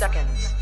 [0.00, 0.54] seconds.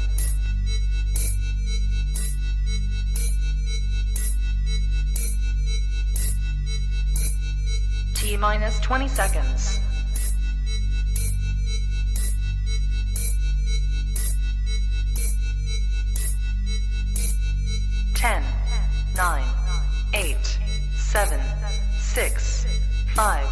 [8.17, 9.79] T minus 20 seconds.
[18.17, 18.43] Ten,
[19.15, 19.45] nine,
[20.15, 20.59] eight,
[20.97, 21.41] seven,
[22.01, 22.67] six,
[23.15, 23.48] five,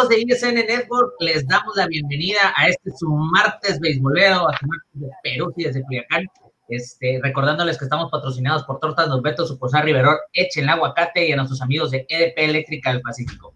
[0.00, 1.14] amigos de ISN Network?
[1.20, 5.64] Les damos la bienvenida a este su martes beisbolero, a su martes de Perú y
[5.64, 6.26] desde Culiacán.
[6.68, 11.32] Este, recordándoles que estamos patrocinados por Tortas Don Beto, Sucursal Riverón, Echen el Aguacate y
[11.32, 13.54] a nuestros amigos de EDP Eléctrica del Pacífico.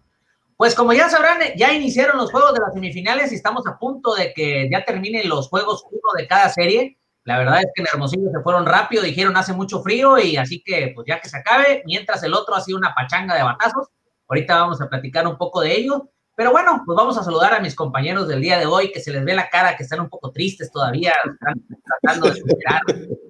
[0.56, 4.14] Pues como ya sabrán, ya iniciaron los juegos de las semifinales y estamos a punto
[4.14, 6.98] de que ya terminen los juegos uno de cada serie.
[7.24, 10.62] La verdad es que en Hermosillo se fueron rápido, dijeron hace mucho frío y así
[10.62, 13.88] que pues ya que se acabe, mientras el otro ha sido una pachanga de batazos.
[14.28, 16.10] Ahorita vamos a platicar un poco de ello.
[16.36, 19.12] Pero bueno, pues vamos a saludar a mis compañeros del día de hoy, que se
[19.12, 21.54] les ve la cara, que están un poco tristes todavía, están
[22.02, 22.80] tratando de superar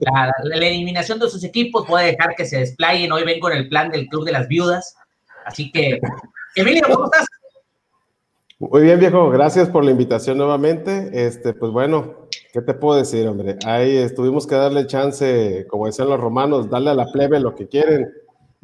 [0.01, 3.13] la, la- la eliminación de sus equipos, puede dejar que se desplayen.
[3.13, 4.97] Hoy vengo en el plan del Club de las Viudas.
[5.45, 6.01] Así que,
[6.57, 7.27] Emilio, ¿cómo estás?
[8.59, 11.11] Muy bien, viejo, gracias por la invitación nuevamente.
[11.13, 13.59] Este, pues bueno, ¿qué te puedo decir, hombre?
[13.67, 17.69] Ahí tuvimos que darle chance, como decían los romanos, darle a la plebe lo que
[17.69, 18.11] quieren,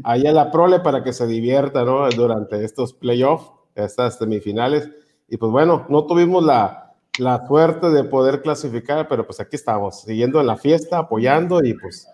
[0.04, 2.09] ahí a la prole para que se divierta, ¿no?
[2.09, 3.50] Durante estos playoffs,
[3.84, 4.88] estas semifinales.
[5.28, 10.02] Y pues bueno, no tuvimos la, la suerte de poder clasificar, pero pues aquí estamos,
[10.02, 12.08] siguiendo en la fiesta, apoyando y pues,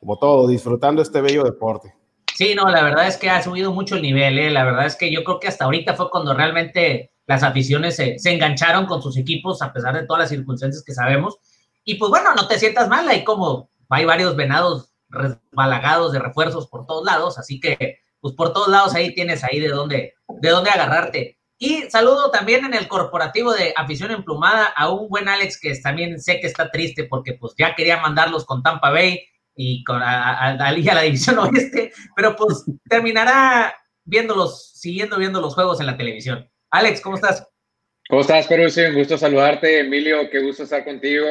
[0.00, 1.94] como todo, disfrutando este bello deporte.
[2.34, 4.50] Sí, no, la verdad es que ha subido mucho el nivel, ¿eh?
[4.50, 8.18] La verdad es que yo creo que hasta ahorita fue cuando realmente las aficiones se,
[8.18, 11.38] se engancharon con sus equipos, a pesar de todas las circunstancias que sabemos.
[11.84, 16.66] Y pues bueno, no te sientas mal, hay como, hay varios venados resbalagados de refuerzos
[16.66, 20.48] por todos lados, así que pues por todos lados ahí tienes ahí de dónde, de
[20.48, 21.36] dónde agarrarte.
[21.58, 26.18] Y saludo también en el corporativo de afición emplumada a un buen Alex que también
[26.18, 29.20] sé que está triste porque pues ya quería mandarlos con Tampa Bay
[29.54, 35.42] y con a, a, a, a la división oeste, pero pues terminará viéndolos, siguiendo viendo
[35.42, 36.50] los juegos en la televisión.
[36.70, 37.46] Alex, ¿cómo estás?
[38.08, 38.86] ¿Cómo estás, Peruzzi?
[38.86, 39.80] Un gusto saludarte.
[39.80, 41.26] Emilio, qué gusto estar contigo.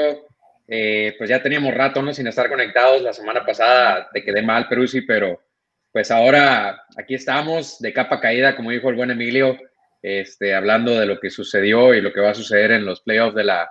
[0.67, 2.13] Eh, pues ya teníamos rato, ¿no?
[2.13, 3.01] Sin estar conectados.
[3.01, 5.41] La semana pasada te quedé mal, Peruzzi, pero
[5.93, 9.57] pues ahora aquí estamos de capa caída, como dijo el buen Emilio,
[10.01, 13.35] este, hablando de lo que sucedió y lo que va a suceder en los playoffs
[13.35, 13.69] de la,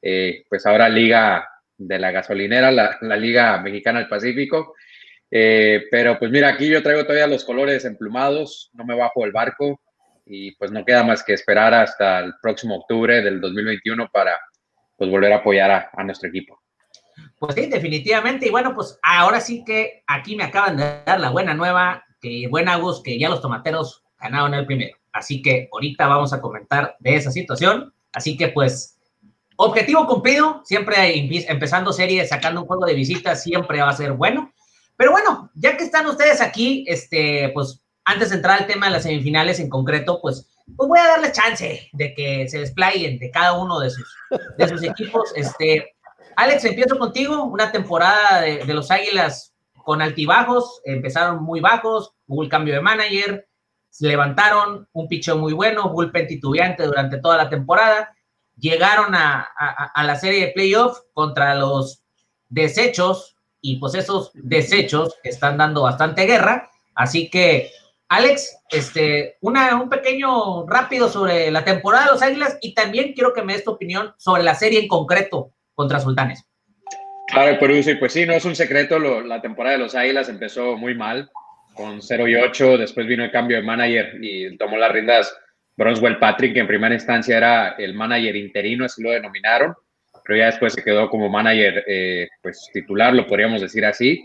[0.00, 1.46] eh, pues ahora Liga
[1.76, 4.74] de la Gasolinera, la, la Liga Mexicana del Pacífico.
[5.30, 9.32] Eh, pero pues mira, aquí yo traigo todavía los colores emplumados, no me bajo el
[9.32, 9.82] barco
[10.24, 14.40] y pues no queda más que esperar hasta el próximo octubre del 2021 para
[14.96, 16.62] pues volver a apoyar a, a nuestro equipo.
[17.38, 18.46] Pues sí, definitivamente.
[18.46, 22.48] Y bueno, pues ahora sí que aquí me acaban de dar la buena nueva, que
[22.48, 24.96] buen Agus, que ya los tomateros ganaron el primero.
[25.12, 27.92] Así que ahorita vamos a comentar de esa situación.
[28.12, 28.98] Así que pues,
[29.56, 31.16] objetivo cumplido, siempre
[31.48, 34.52] empezando serie, sacando un juego de visitas, siempre va a ser bueno.
[34.96, 38.92] Pero bueno, ya que están ustedes aquí, este, pues antes de entrar al tema de
[38.92, 43.30] las semifinales en concreto, pues, pues voy a darles chance de que se desplayen de
[43.30, 44.16] cada uno de sus,
[44.56, 45.30] de sus equipos.
[45.36, 45.94] Este,
[46.38, 47.42] Alex, empiezo contigo.
[47.46, 50.80] Una temporada de, los Águilas con altibajos.
[50.84, 53.48] Empezaron muy bajos, hubo el cambio de manager,
[53.90, 58.14] se levantaron un picheo muy bueno, bullpen titubeante durante toda la temporada.
[58.56, 62.04] Llegaron a la serie de playoff contra los
[62.48, 66.70] desechos y pues esos desechos están dando bastante guerra.
[66.94, 67.72] Así que,
[68.08, 73.32] Alex, este, una, un pequeño rápido sobre la temporada de los Águilas y también quiero
[73.32, 76.44] que me des tu opinión sobre la serie en concreto contra Sultanes.
[77.28, 80.76] Claro, Perú, sí, pues sí, no es un secreto, la temporada de los Águilas empezó
[80.76, 81.30] muy mal,
[81.72, 85.32] con 0 y 8, después vino el cambio de manager y tomó las riendas
[85.76, 89.72] Bronswell Patrick, que en primera instancia era el manager interino, así lo denominaron,
[90.24, 94.24] pero ya después se quedó como manager eh, pues titular, lo podríamos decir así,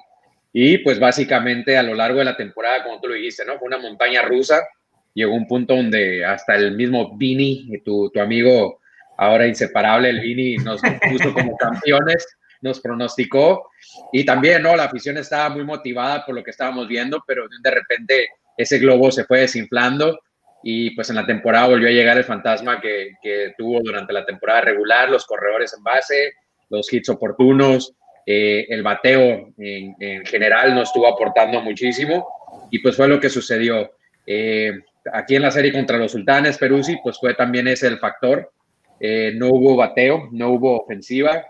[0.51, 3.59] y pues básicamente a lo largo de la temporada, como tú lo dijiste, ¿no?
[3.59, 4.59] Fue una montaña rusa,
[5.13, 8.79] llegó un punto donde hasta el mismo Vini, tu, tu amigo
[9.17, 12.25] ahora inseparable, el Vini, nos puso como campeones,
[12.61, 13.69] nos pronosticó.
[14.11, 14.75] Y también, ¿no?
[14.75, 18.27] La afición estaba muy motivada por lo que estábamos viendo, pero de repente
[18.57, 20.19] ese globo se fue desinflando
[20.63, 24.25] y pues en la temporada volvió a llegar el fantasma que, que tuvo durante la
[24.25, 26.33] temporada regular, los corredores en base,
[26.69, 27.93] los hits oportunos,
[28.25, 32.25] eh, el bateo en, en, general nos estuvo aportando muchísimo
[32.71, 33.91] y pues fue lo que sucedió.
[34.25, 34.71] Eh,
[35.11, 38.51] aquí en la serie contra los Sultanes, Peruzzi, pues fue también ese el factor.
[39.05, 41.43] Eh, no hubo bateo, no hubo ofensiva,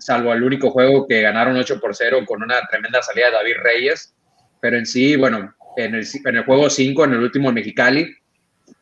[0.00, 3.54] salvo el único juego que ganaron 8 por 0 con una tremenda salida de David
[3.62, 4.16] Reyes.
[4.58, 8.12] Pero en sí, bueno, en el, en el juego 5, en el último en Mexicali,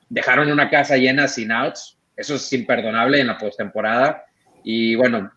[0.08, 1.98] dejaron una casa llena sin outs.
[2.16, 4.24] Eso es imperdonable en la postemporada.
[4.62, 5.30] Y bueno,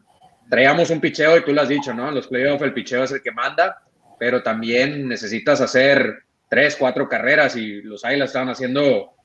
[0.50, 2.08] traíamos un picheo y tú lo has dicho, ¿no?
[2.08, 3.82] En los playoffs el picheo es el que manda,
[4.18, 9.17] pero también necesitas hacer tres, cuatro carreras y los Águilas estaban haciendo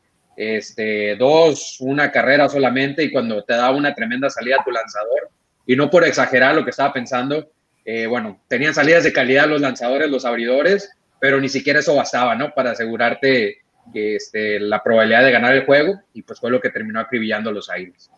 [0.43, 5.31] este, dos, una carrera solamente y cuando te da una tremenda salida a tu lanzador,
[5.67, 7.51] y no por exagerar lo que estaba pensando,
[7.85, 10.91] eh, bueno, tenían salidas de calidad los lanzadores, los abridores,
[11.21, 12.53] pero ni siquiera eso bastaba, ¿no?
[12.53, 13.59] Para asegurarte
[13.95, 17.71] este, la probabilidad de ganar el juego y pues fue lo que terminó acribillando los
[17.71, 18.11] Aires.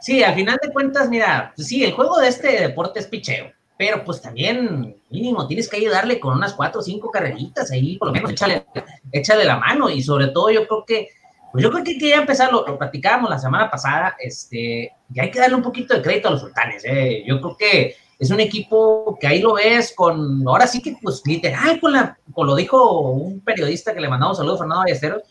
[0.00, 3.52] Sí, al final de cuentas, mira, pues sí, el juego de este deporte es picheo,
[3.78, 8.08] pero pues también mínimo tienes que ayudarle con unas cuatro o cinco carreritas ahí, por
[8.08, 8.66] lo menos échale,
[9.12, 11.08] échale la mano y sobre todo yo creo que
[11.52, 15.20] pues yo creo que hay que ya empezar, lo, platicábamos la semana pasada, este, y
[15.20, 16.82] hay que darle un poquito de crédito a los sultanes.
[16.86, 17.22] Eh.
[17.26, 21.22] Yo creo que es un equipo que ahí lo ves con, ahora sí que pues
[21.26, 25.22] literal, con la, con lo dijo un periodista que le mandamos saludos, Fernando Ballesteros,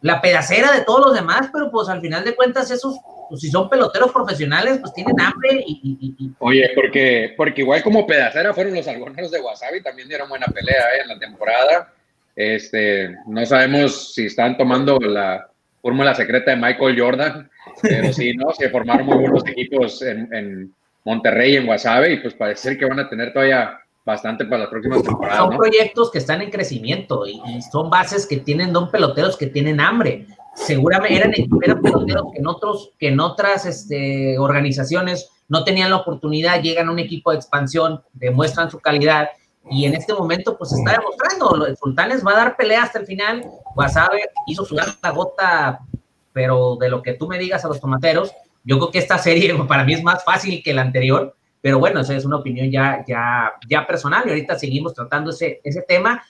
[0.00, 2.96] la pedacera de todos los demás, pero pues al final de cuentas esos,
[3.28, 8.54] pues si son peloteros profesionales, pues tienen hambre y Oye, porque, porque igual como pedacera
[8.54, 11.92] fueron los algoneros de Wasabi, también dieron buena pelea eh, en la temporada.
[12.34, 15.50] Este, no sabemos si están tomando la,
[15.86, 17.48] fórmula secreta de Michael Jordan,
[17.80, 18.50] pero sí, ¿no?
[18.52, 20.74] Se formaron muy buenos equipos en, en
[21.04, 25.04] Monterrey, en Guasave, y pues parece que van a tener todavía bastante para las próximas
[25.04, 25.38] temporadas.
[25.38, 25.56] Son ¿no?
[25.56, 29.78] proyectos que están en crecimiento y, y, son bases que tienen don peloteros que tienen
[29.78, 30.26] hambre.
[30.56, 35.98] Seguramente eran, eran peloteros que en, otros, que en otras este, organizaciones no tenían la
[35.98, 39.28] oportunidad, llegan a un equipo de expansión, demuestran su calidad
[39.70, 43.06] y en este momento pues está demostrando, el Sultanes va a dar pelea hasta el
[43.06, 45.80] final, Guasave hizo su la gota,
[46.32, 48.32] pero de lo que tú me digas a los tomateros,
[48.64, 52.00] yo creo que esta serie para mí es más fácil que la anterior, pero bueno,
[52.00, 56.22] esa es una opinión ya, ya, ya personal y ahorita seguimos tratando ese, ese tema.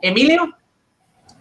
[0.00, 0.54] Emilio,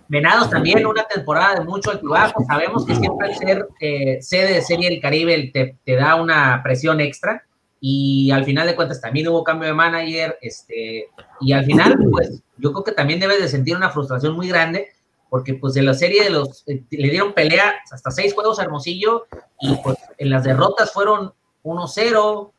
[0.08, 4.62] Venados también, una temporada de mucho altibajo, sabemos que siempre el ser eh, sede de
[4.62, 7.44] Serie del Caribe te, te da una presión extra,
[7.86, 11.10] y al final de cuentas también hubo cambio de manager, este,
[11.42, 14.94] y al final, pues, yo creo que también debes de sentir una frustración muy grande,
[15.30, 18.64] porque pues de la serie de los, eh, le dieron pelea hasta seis juegos a
[18.64, 19.26] Hermosillo,
[19.60, 21.34] y pues en las derrotas fueron
[21.64, 22.52] 1-0,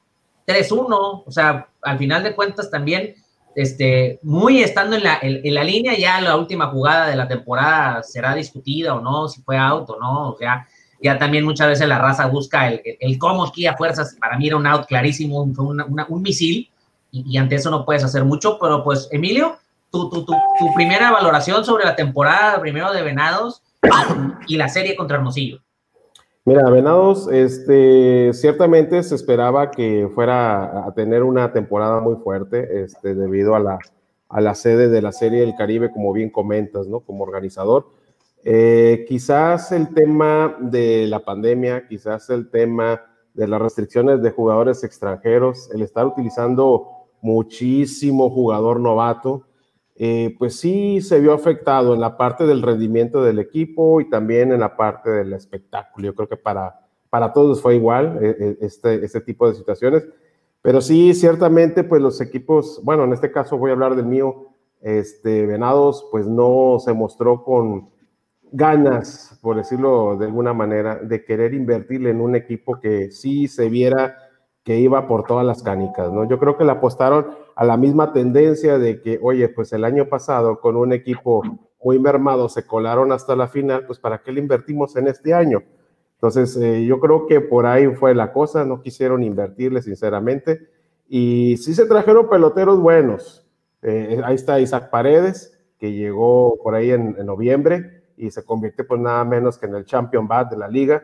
[0.47, 3.15] 3-1, o sea, al final de cuentas también,
[3.55, 8.03] este, muy estando en la, en, la línea, ya la última jugada de la temporada
[8.03, 10.69] será discutida o no, si fue out o no, o sea,
[11.03, 14.17] ya también muchas veces la raza busca el, el, el cómo aquí a fuerzas.
[14.21, 16.71] Para mí era un out clarísimo, una, un misil
[17.11, 18.59] y, ante eso no puedes hacer mucho.
[18.61, 19.57] Pero pues, Emilio,
[19.91, 23.63] tu, tu, tu, tu primera valoración sobre la temporada primero de Venados
[24.47, 25.61] y la serie contra Hermosillo.
[26.47, 33.15] Mira, Venados, este, ciertamente se esperaba que fuera a tener una temporada muy fuerte, este,
[33.15, 33.79] debido a la,
[34.29, 37.01] a la sede de la Serie del Caribe, como bien comentas, ¿no?
[37.01, 37.87] Como organizador
[38.45, 43.01] eh, quizás el tema de la pandemia, quizás el tema
[43.33, 49.47] de las restricciones de jugadores extranjeros, el estar utilizando muchísimo jugador novato,
[49.97, 54.53] eh, pues sí se vio afectado en la parte del rendimiento del equipo y también
[54.53, 56.07] en la parte del espectáculo.
[56.07, 60.07] Yo creo que para, para todos fue igual eh, este, este tipo de situaciones,
[60.61, 64.49] pero sí, ciertamente, pues los equipos, bueno, en este caso voy a hablar del mío,
[64.83, 67.94] este, Venados, pues no se mostró con
[68.55, 73.69] ganas, por decirlo de alguna manera, de querer invertirle en un equipo que sí se
[73.69, 74.17] viera
[74.63, 76.27] que iba por todas las canicas, ¿no?
[76.29, 80.09] Yo creo que le apostaron a la misma tendencia de que, oye, pues el año
[80.09, 81.43] pasado con un equipo
[81.83, 85.65] muy mermado se colaron hasta la final, pues ¿para qué le invertimos en este año?
[86.15, 90.61] Entonces, eh, yo creo que por ahí fue la cosa, no quisieron invertirle, sinceramente,
[91.09, 93.47] y sí se trajeron peloteros buenos.
[93.83, 98.85] Eh, ahí está Isaac Paredes, que llegó por ahí en, en noviembre, y se convierte
[98.85, 101.03] pues nada menos que en el champion bat de la liga.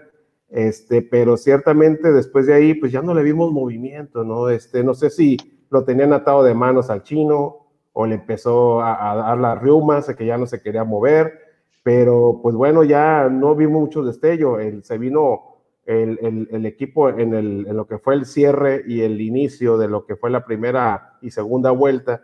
[0.49, 4.49] Este, pero ciertamente después de ahí pues ya no le vimos movimiento, ¿no?
[4.49, 5.37] Este, no sé si
[5.71, 10.13] lo tenían atado de manos al chino o le empezó a, a dar las riumas
[10.17, 11.39] que ya no se quería mover,
[11.83, 15.51] pero pues bueno, ya no vi mucho destello, el, se vino
[15.87, 20.17] el, el, equipo en, lo que fue el cierre y el inicio de lo que
[20.17, 22.23] fue la primera y segunda vuelta,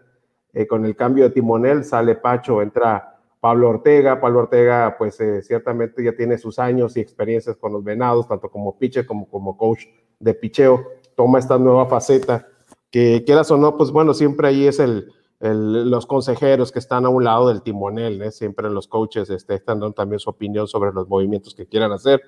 [0.53, 3.16] eh, con el cambio de timonel, sale Pacho, entra
[3.47, 7.85] Pablo Ortega, Pablo Ortega pues eh, ciertamente ya tiene sus años y experiencias con los
[7.85, 9.85] venados, tanto como pitcher como como coach
[10.19, 10.85] de picheo,
[11.15, 12.49] toma esta nueva faceta,
[12.91, 17.09] que quieras o no, pues bueno, siempre ahí es el, los consejeros que están a
[17.09, 18.33] un lado del timonel, ¿eh?
[18.33, 22.23] siempre los coaches este, están dando también su opinión sobre los movimientos que quieran hacer.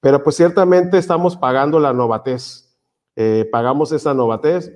[0.00, 2.74] Pero pues ciertamente estamos pagando la novatez.
[3.16, 4.72] Eh, pagamos esa novatez,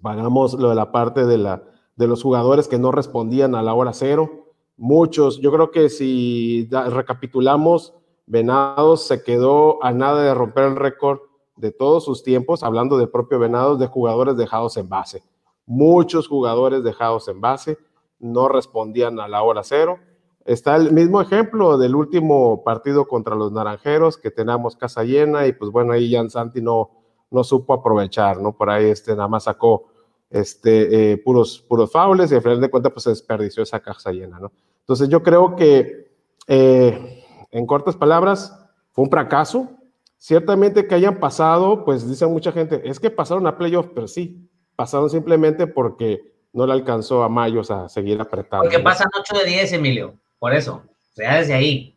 [0.00, 1.64] pagamos lo de la parte de, la,
[1.96, 4.45] de los jugadores que no respondían a la hora cero.
[4.76, 7.94] Muchos, yo creo que si recapitulamos,
[8.26, 11.20] Venados se quedó a nada de romper el récord
[11.56, 15.22] de todos sus tiempos, hablando del propio Venados, de jugadores dejados en base.
[15.64, 17.78] Muchos jugadores dejados en base
[18.18, 19.98] no respondían a la hora cero
[20.46, 25.52] Está el mismo ejemplo del último partido contra los Naranjeros, que teníamos casa llena y
[25.52, 26.92] pues bueno, ahí Jan Santi no,
[27.32, 28.56] no supo aprovechar, ¿no?
[28.56, 29.88] Por ahí este, nada más sacó
[30.30, 34.10] este, eh, puros, puros faules y al final de cuentas pues se desperdició esa casa
[34.10, 34.52] llena, ¿no?
[34.80, 36.10] Entonces yo creo que,
[36.46, 38.56] eh, en cortas palabras,
[38.92, 39.70] fue un fracaso.
[40.18, 44.48] Ciertamente que hayan pasado, pues dice mucha gente, es que pasaron a playoff, pero sí,
[44.74, 48.64] pasaron simplemente porque no le alcanzó a Mayos a seguir apretando.
[48.64, 50.14] Porque pasan 8 de 10, Emilio.
[50.38, 51.96] Por eso, o sea, desde ahí.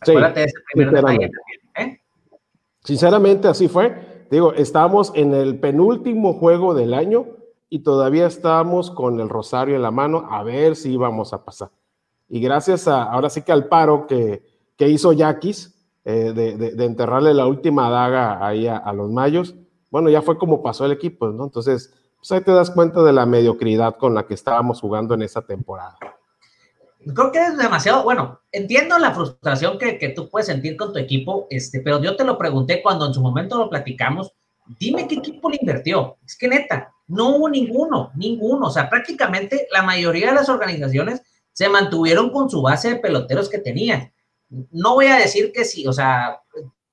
[0.00, 1.30] Acuérdate de ese primer detalle
[1.76, 2.00] ¿eh?
[2.82, 4.26] Sinceramente, así fue.
[4.30, 7.26] Digo, estamos en el penúltimo juego del año
[7.72, 11.70] y todavía estamos con el rosario en la mano a ver si íbamos a pasar.
[12.28, 14.42] Y gracias a, ahora sí que al paro que,
[14.76, 15.74] que hizo Yaquis,
[16.04, 19.54] eh, de, de, enterrarle la última daga ahí a, a, los mayos,
[19.90, 21.44] bueno, ya fue como pasó el equipo, ¿no?
[21.44, 25.22] Entonces, pues ahí te das cuenta de la mediocridad con la que estábamos jugando en
[25.22, 25.96] esa temporada
[27.04, 31.00] creo que es demasiado, bueno, entiendo la frustración que, que, tú puedes sentir con tu
[31.00, 34.32] equipo, este, pero yo te lo pregunté cuando en su momento lo platicamos,
[34.78, 36.16] dime qué equipo le invirtió.
[36.24, 38.68] Es que neta, no hubo ninguno, ninguno.
[38.68, 43.50] O sea, prácticamente la mayoría de las organizaciones se mantuvieron con su base de peloteros
[43.50, 44.12] que tenían.
[44.70, 46.40] No voy a decir que sí, o sea,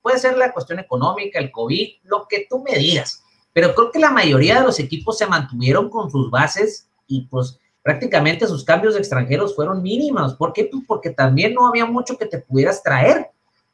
[0.01, 3.23] puede ser la cuestión económica, el COVID, lo que tú me digas,
[3.53, 7.57] pero creo que la mayoría de los equipos se mantuvieron con sus bases y pues
[7.81, 10.35] prácticamente sus cambios extranjeros fueron mínimos.
[10.35, 10.65] ¿Por qué?
[10.65, 13.29] Pues porque también no había mucho que te pudieras traer.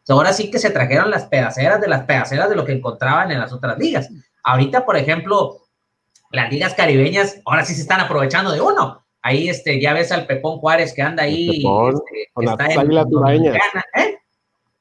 [0.07, 3.39] ahora sí que se trajeron las pedaceras de las pedaceras de lo que encontraban en
[3.39, 4.09] las otras ligas.
[4.43, 5.64] Ahorita, por ejemplo,
[6.31, 9.05] las ligas caribeñas ahora sí se están aprovechando de uno.
[9.21, 11.49] Ahí este, ya ves al Pepón Juárez que anda ahí.
[11.49, 11.63] Este,
[12.33, 13.07] con las águilas
[13.95, 14.17] ¿eh?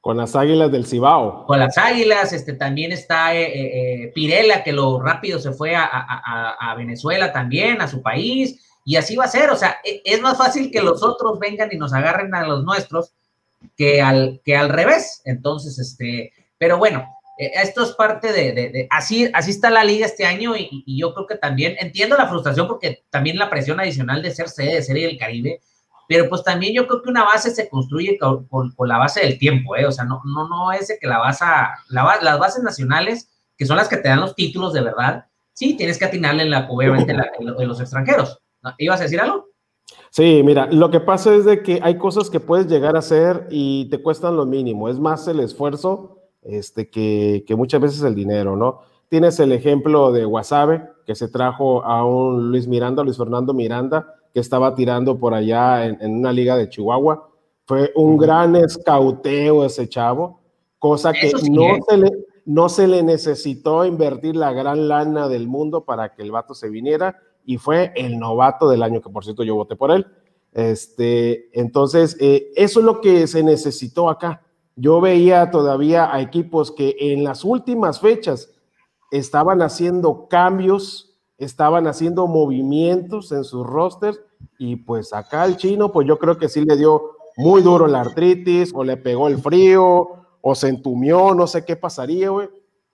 [0.01, 1.45] Con las águilas del Cibao.
[1.47, 5.85] Con las águilas, este, también está eh, eh, Pirela, que lo rápido se fue a,
[5.85, 10.21] a Venezuela también, a su país y así va a ser, o sea, e, es
[10.21, 13.13] más fácil que los otros vengan y nos agarren a los nuestros
[13.75, 15.23] que al, que al revés.
[15.25, 20.55] Entonces, este, pero bueno, esto es parte de, así, así está la liga este año
[20.55, 24.47] y, yo creo que también entiendo la frustración porque también la presión adicional de ser
[24.47, 25.61] sede de Serie del Caribe,
[26.07, 28.47] pero pues también yo creo que una base se construye con,
[28.79, 29.85] la base del tiempo, ¿eh?
[29.85, 31.43] O sea, no, no, no es de que la base,
[31.89, 35.75] la, las bases nacionales, que son las que te dan los títulos de verdad, sí,
[35.75, 38.39] tienes que atinarle en la, obviamente en los extranjeros.
[38.77, 39.47] ¿Ibas a decir algo?
[40.09, 43.47] Sí, mira, lo que pasa es de que hay cosas que puedes llegar a hacer
[43.49, 44.89] y te cuestan lo mínimo.
[44.89, 46.14] Es más el esfuerzo
[46.45, 48.81] este, que, que muchas veces el dinero, ¿no?
[49.09, 54.15] Tienes el ejemplo de Wasabe, que se trajo a un Luis Miranda, Luis Fernando Miranda,
[54.33, 57.29] que estaba tirando por allá en, en una liga de Chihuahua.
[57.65, 60.41] Fue un gran escauteo ese chavo,
[60.79, 61.79] cosa que no, ¿eh?
[61.87, 62.11] se le,
[62.45, 66.69] no se le necesitó invertir la gran lana del mundo para que el vato se
[66.69, 70.05] viniera y fue el novato del año, que por cierto yo voté por él.
[70.53, 74.44] Este, entonces, eh, eso es lo que se necesitó acá.
[74.75, 78.51] Yo veía todavía a equipos que en las últimas fechas
[79.11, 84.19] estaban haciendo cambios, estaban haciendo movimientos en sus rosters
[84.57, 88.01] y pues acá el chino, pues yo creo que sí le dio muy duro la
[88.01, 92.49] artritis o le pegó el frío o se entumió, no sé qué pasaría, güey.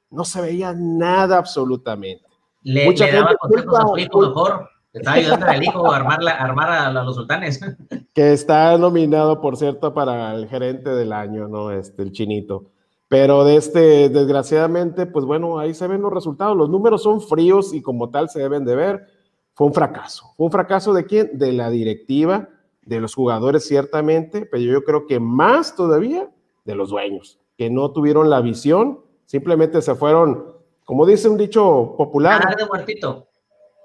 [0.10, 2.26] No se veía nada absolutamente.
[2.64, 6.32] Le, Mucha le daba consejos a su hijo Estaba ayudando al hijo a armar, la,
[6.32, 7.60] armar a, los sultanes.
[8.14, 11.72] Que está nominado, por cierto, para el gerente del año, ¿no?
[11.72, 12.66] Este, el chinito.
[13.08, 16.58] Pero de este, desgraciadamente, pues bueno, ahí se ven los resultados.
[16.58, 19.08] Los números son fríos y como tal se deben de ver.
[19.54, 20.34] Fue un fracaso.
[20.36, 21.38] ¿Fue un fracaso de quién?
[21.38, 22.50] De la directiva,
[22.82, 26.30] de los jugadores ciertamente, pero yo creo que más todavía
[26.66, 30.52] de los dueños, que no tuvieron la visión, simplemente se fueron
[30.92, 32.42] como dice un dicho popular.
[32.46, 33.28] Ah, de muertito.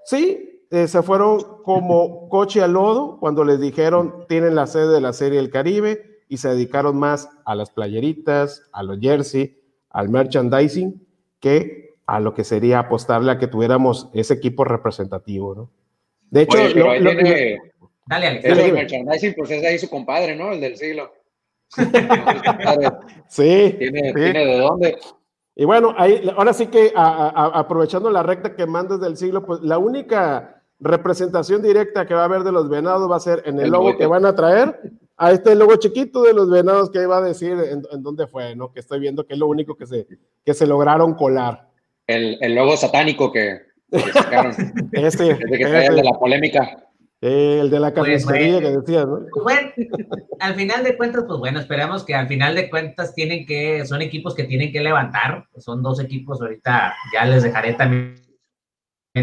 [0.05, 5.01] Sí, eh, se fueron como coche al lodo cuando les dijeron tienen la sede de
[5.01, 9.59] la Serie del Caribe, y se dedicaron más a las playeritas, a los jersey,
[9.91, 11.07] al merchandising,
[11.41, 15.71] que a lo que sería apostarle a que tuviéramos ese equipo representativo, ¿no?
[16.31, 17.59] De hecho, lo, tiene,
[18.07, 18.45] dale, Alex.
[18.45, 20.53] El merchandising, pues es ahí su compadre, ¿no?
[20.53, 21.13] El del siglo.
[23.29, 24.99] sí, ¿Tiene, ¿Tiene de dónde?
[25.55, 29.79] Y bueno, ahí, ahora sí que aprovechando la recta que mandas del siglo, pues la
[29.79, 33.71] única representación directa que va a haber de los venados va a ser en el,
[33.71, 34.79] logo que van a traer.
[35.17, 38.55] Ahí está el logo chiquito de los venados que iba a decir en, dónde fue,
[38.55, 38.73] ¿no?
[38.73, 40.07] Que estoy viendo que es lo único que se,
[40.45, 41.69] que se lograron colar.
[42.07, 43.63] El, el logo satánico que,
[44.13, 44.53] sacaron.
[44.93, 45.95] este, Desde que este.
[45.95, 46.83] de la polémica.
[47.23, 49.21] Eh, el de la pues, carnicería que decías, ¿no?
[49.43, 49.71] Bueno,
[50.39, 54.03] al final de cuentas, pues bueno, esperamos que al final de cuentas tienen que, son
[54.03, 58.26] equipos que tienen que levantar, son dos equipos, ahorita ya les dejaré también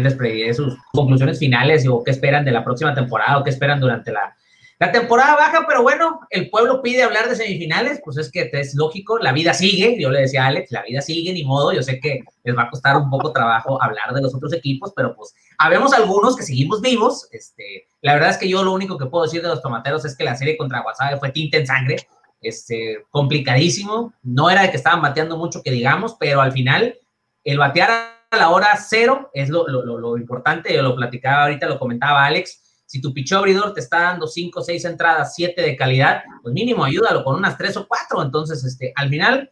[0.02, 3.80] les pediré sus conclusiones finales o qué esperan de la próxima temporada o qué esperan
[3.80, 4.34] durante la,
[4.80, 8.74] la temporada baja, pero bueno, el pueblo pide hablar de semifinales, pues es que es
[8.74, 11.82] lógico, la vida sigue, yo le decía a Alex, la vida sigue, ni modo, yo
[11.82, 15.14] sé que les va a costar un poco trabajo hablar de los otros equipos, pero
[15.14, 19.06] pues habemos algunos que seguimos vivos, este, la verdad es que yo lo único que
[19.06, 21.96] puedo decir de los tomateros es que la serie contra Guasave fue tinta en sangre,
[22.42, 26.98] este, complicadísimo, no era de que estaban bateando mucho que digamos, pero al final
[27.44, 32.64] el batear la hora cero es lo, importante, yo lo platicaba ahorita, lo comentaba Alex,
[32.86, 36.54] si tu pichó abridor te está dando 5 o 6 entradas, 7 de calidad, pues
[36.54, 38.22] mínimo ayúdalo con unas 3 o 4.
[38.22, 39.50] Entonces, este, al final,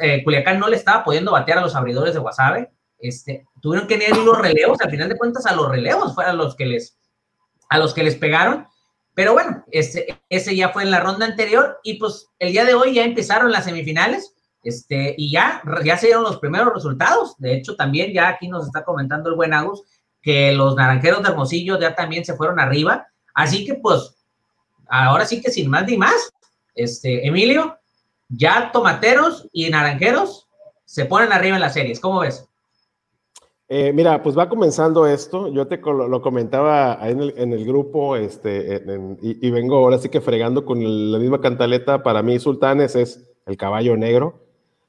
[0.00, 2.70] eh, Culiacán no le estaba pudiendo batear a los abridores de Guasave.
[2.98, 6.56] Este, tuvieron que tener los relevos, al final de cuentas, a los relevos fueron los
[6.56, 6.98] que les,
[7.68, 8.66] a los que les pegaron.
[9.14, 12.74] Pero bueno, ese, ese ya fue en la ronda anterior y pues el día de
[12.74, 14.34] hoy ya empezaron las semifinales.
[14.62, 17.36] Este, y ya, ya se dieron los primeros resultados.
[17.38, 19.84] De hecho, también ya aquí nos está comentando el buen Agus
[20.26, 23.06] que los naranjeros de Hermosillo ya también se fueron arriba.
[23.32, 24.16] Así que pues,
[24.88, 26.32] ahora sí que sin más ni más,
[26.74, 27.78] este, Emilio,
[28.28, 30.48] ya tomateros y naranjeros
[30.84, 32.00] se ponen arriba en las series.
[32.00, 32.44] ¿Cómo ves?
[33.68, 35.46] Eh, mira, pues va comenzando esto.
[35.52, 38.82] Yo te lo, comentaba en el, en el, grupo este,
[39.22, 40.80] y, y, vengo ahora sí que fregando con
[41.12, 42.02] la misma cantaleta.
[42.02, 44.45] Para mí, Sultanes es el caballo negro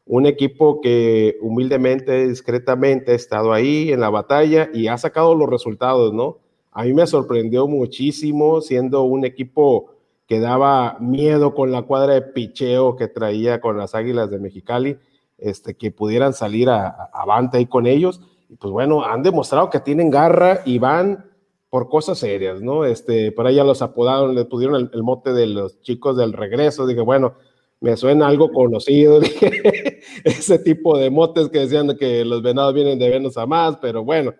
[0.08, 5.50] un equipo que humildemente, discretamente ha estado ahí en la batalla y ha sacado los
[5.50, 6.38] resultados, ¿no?
[6.72, 9.91] A mí me sorprendió muchísimo siendo un equipo
[10.28, 14.98] que daba miedo con la cuadra de picheo que traía con las Águilas de Mexicali,
[15.38, 18.22] este, que pudieran salir a, avante ahí con ellos.
[18.50, 21.26] Y pues bueno, han demostrado que tienen garra y van
[21.70, 22.86] por cosas serias, ¿no?
[22.86, 26.32] Este, por ahí ya los apodaron, le pusieron el, el mote de los chicos del
[26.32, 26.88] regreso.
[26.88, 27.34] Dije, bueno,
[27.80, 29.22] me suena algo conocido,
[30.24, 34.04] ese tipo de motes que decían que los venados vienen de Venus a más, pero
[34.04, 34.34] bueno,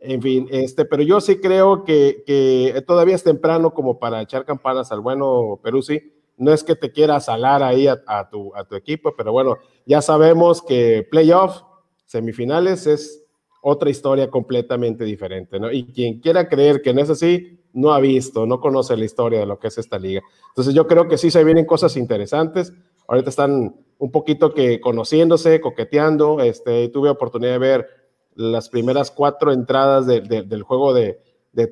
[0.00, 4.44] en fin, este, pero yo sí creo que, que todavía es temprano como para echar
[4.44, 6.14] campanas al bueno Peruzzi.
[6.36, 9.58] No es que te quieras salar ahí a, a, tu, a tu equipo, pero bueno,
[9.86, 11.62] ya sabemos que playoff,
[12.04, 13.24] semifinales es
[13.60, 15.72] otra historia completamente diferente, ¿no?
[15.72, 19.40] Y quien quiera creer que no es así, no ha visto, no conoce la historia
[19.40, 20.20] de lo que es esta liga.
[20.48, 22.72] Entonces yo creo que sí se vienen cosas interesantes.
[23.06, 26.40] Ahorita están un poquito que conociéndose, coqueteando.
[26.40, 27.86] Este, tuve oportunidad de ver
[28.34, 31.20] las primeras cuatro entradas del juego de,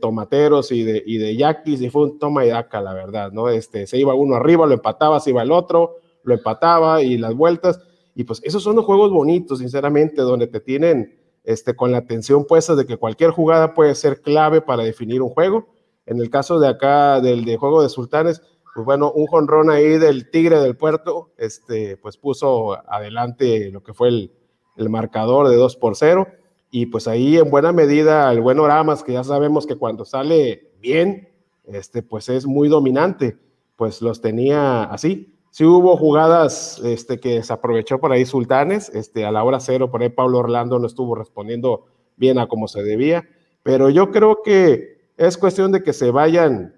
[0.00, 3.48] tomateros y de, y de yaquis y fue un toma y daca, la verdad, ¿no?
[3.48, 7.34] Este, se iba uno arriba, lo empataba, se iba el otro, lo empataba y las
[7.34, 7.80] vueltas.
[8.14, 12.46] Y pues esos son los juegos bonitos, sinceramente, donde te tienen este, con la atención
[12.46, 15.75] puesta de que cualquier jugada puede ser clave para definir un juego.
[16.06, 18.42] En el caso de acá del de juego de Sultanes,
[18.74, 23.94] pues bueno, un jonrón ahí del Tigre del Puerto, este, pues puso adelante lo que
[23.94, 24.32] fue el,
[24.76, 26.26] el marcador de 2 por 0.
[26.70, 30.72] Y pues ahí en buena medida el buen Oramas, que ya sabemos que cuando sale
[30.80, 31.28] bien,
[31.64, 33.38] este, pues es muy dominante,
[33.76, 39.24] pues los tenía así sí hubo jugadas este, que se aprovechó por ahí Sultanes, este,
[39.24, 42.82] a la hora cero, por ahí Pablo Orlando no estuvo respondiendo bien a como se
[42.82, 43.26] debía,
[43.62, 46.76] pero yo creo que es cuestión de que se vayan,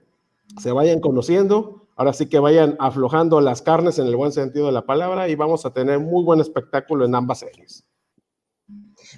[0.59, 4.73] se vayan conociendo, ahora sí que vayan aflojando las carnes en el buen sentido de
[4.73, 7.85] la palabra y vamos a tener muy buen espectáculo en ambas series.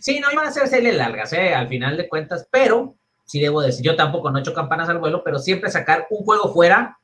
[0.01, 1.55] Sí, no van a ser series largas, ¿eh?
[1.55, 4.99] al final de cuentas, pero sí debo decir, yo tampoco no he hecho campanas al
[4.99, 6.97] vuelo, pero siempre sacar un juego fuera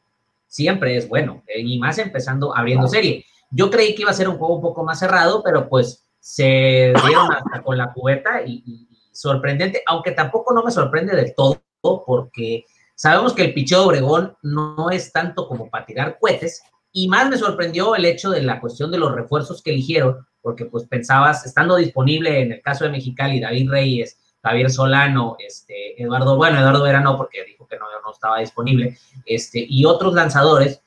[0.48, 3.24] siempre es bueno, eh, y más empezando abriendo serie.
[3.50, 6.92] Yo creí que iba a ser un juego un poco más cerrado, pero pues se
[7.04, 11.62] dieron hasta con la cubeta y, sorprendente, aunque tampoco no me sorprende del todo,
[12.06, 17.08] porque sabemos que el picheo de Obregón no es tanto como para tirar cohetes, y
[17.08, 20.86] más me sorprendió el hecho de la cuestión de los refuerzos que eligieron, porque pues
[20.86, 26.58] pensabas, estando disponible en el caso de Mexicali, David Reyes, Javier Solano, este, Eduardo, bueno,
[26.58, 28.96] Eduardo Vera no, porque dijo que no, estaba disponible,
[29.26, 30.80] este, y otros lanzadores,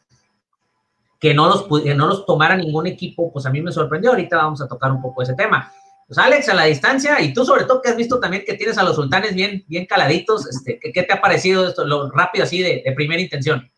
[1.19, 4.11] que no los, no los tomara ningún equipo, pues a mí me sorprendió.
[4.11, 5.71] Ahorita vamos a tocar un poco ese tema.
[6.09, 8.79] Pues Alex, a la distancia, y tú sobre todo que has visto también que tienes
[8.79, 12.63] a los sultanes bien, bien caladitos, este, ¿qué, te ha parecido esto, lo rápido así
[12.63, 13.69] de, primera intención?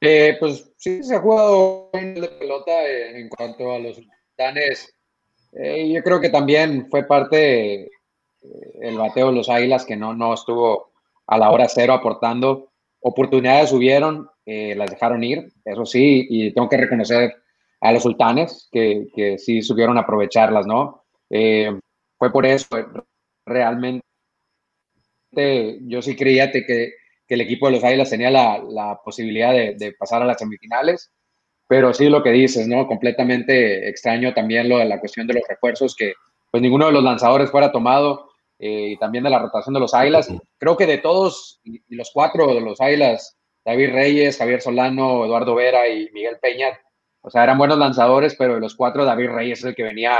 [0.00, 4.94] Eh, pues sí, se ha jugado de pelota en cuanto a los sultanes.
[5.54, 7.88] Eh, yo creo que también fue parte eh,
[8.82, 10.92] el bateo de los Águilas que no, no estuvo
[11.26, 12.70] a la hora cero aportando.
[13.00, 17.34] Oportunidades subieron, las dejaron ir, eso sí, y tengo que reconocer
[17.80, 21.07] a los sultanes que, que sí supieron aprovecharlas, ¿no?
[21.30, 21.78] Eh,
[22.18, 22.86] fue por eso, eh,
[23.46, 24.02] realmente
[25.82, 26.94] yo sí creía que, que,
[27.28, 31.12] el equipo de los Águilas tenía la, la posibilidad de, de, pasar a las semifinales,
[31.68, 32.86] pero sí lo que dices, ¿no?
[32.86, 36.14] Completamente extraño también lo de la cuestión de los refuerzos, que
[36.50, 39.94] pues ninguno de los lanzadores fuera tomado, eh, y también de la rotación de los
[39.94, 40.28] Águilas.
[40.58, 45.88] Creo que de todos, los cuatro de los Águilas, David Reyes, Javier Solano, Eduardo Vera
[45.88, 46.78] y Miguel Peña,
[47.20, 50.18] o sea, eran buenos lanzadores, pero de los cuatro, David Reyes es el que venía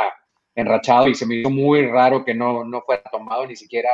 [0.60, 3.90] enrachado y se me hizo muy raro que no, no fuera tomado ni siquiera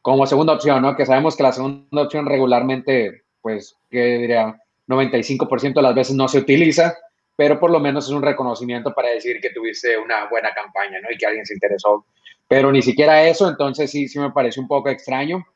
[0.00, 0.96] como segunda opción, ¿no?
[0.96, 4.56] Que sabemos que la segunda opción regularmente, pues, que diría,
[4.88, 6.96] 95% de las veces no se utiliza,
[7.36, 11.08] pero por lo menos es un reconocimiento para decir que tuviste una buena campaña, ¿no?
[11.10, 12.04] Y que alguien se interesó.
[12.48, 15.46] Pero ni siquiera eso, entonces sí, sí me parece un poco extraño.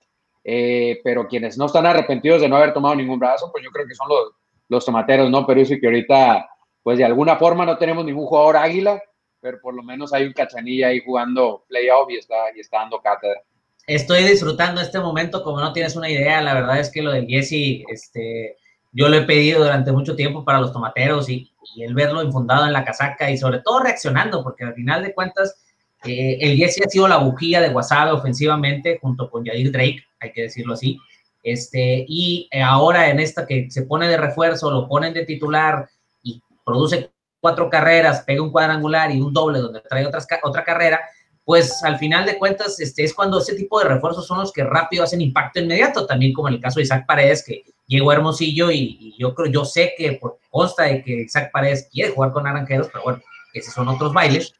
[0.48, 3.85] Eh, pero quienes no están arrepentidos de no haber tomado ningún brazo, pues yo creo
[3.85, 4.30] que son los,
[4.68, 5.44] los tomateros, ¿no?
[5.44, 6.48] Pero sí que ahorita,
[6.85, 9.02] pues de alguna forma no tenemos ningún jugador águila,
[9.40, 13.01] pero por lo menos hay un cachanilla ahí jugando playoff y está, y está dando
[13.01, 13.40] cátedra.
[13.87, 16.42] Estoy disfrutando este momento como no tienes una idea.
[16.42, 18.57] La verdad es que lo del Jesse, este,
[18.92, 22.66] yo lo he pedido durante mucho tiempo para los tomateros y, y el verlo infundado
[22.66, 25.62] en la casaca y sobre todo reaccionando, porque al final de cuentas
[26.05, 30.33] eh, el Jesse ha sido la bujía de Wasabe ofensivamente junto con Yadir Drake, hay
[30.33, 30.99] que decirlo así.
[31.42, 35.88] Este, y ahora en esta que se pone de refuerzo, lo ponen de titular
[36.22, 41.01] y produce cuatro carreras, pega un cuadrangular y un doble donde trae otras, otra carrera,
[41.44, 44.64] pues al final de cuentas este, es cuando ese tipo de refuerzos son los que
[44.64, 48.14] rápido hacen impacto inmediato, también como en el caso de Isaac Paredes, que llegó a
[48.14, 52.33] Hermosillo y, yo creo, yo sé que por consta de que Isaac Paredes quiere jugar
[52.33, 53.22] con Naranjeros, pero bueno,
[53.55, 54.55] esos son otros bailes.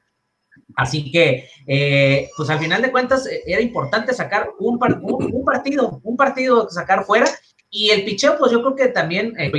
[0.77, 6.01] Así que, eh, pues al final de cuentas eh, era importante sacar un, un, partido,
[6.03, 7.27] un partido sacar fuera.
[7.69, 9.51] Y el picheo, pues yo creo que también eh,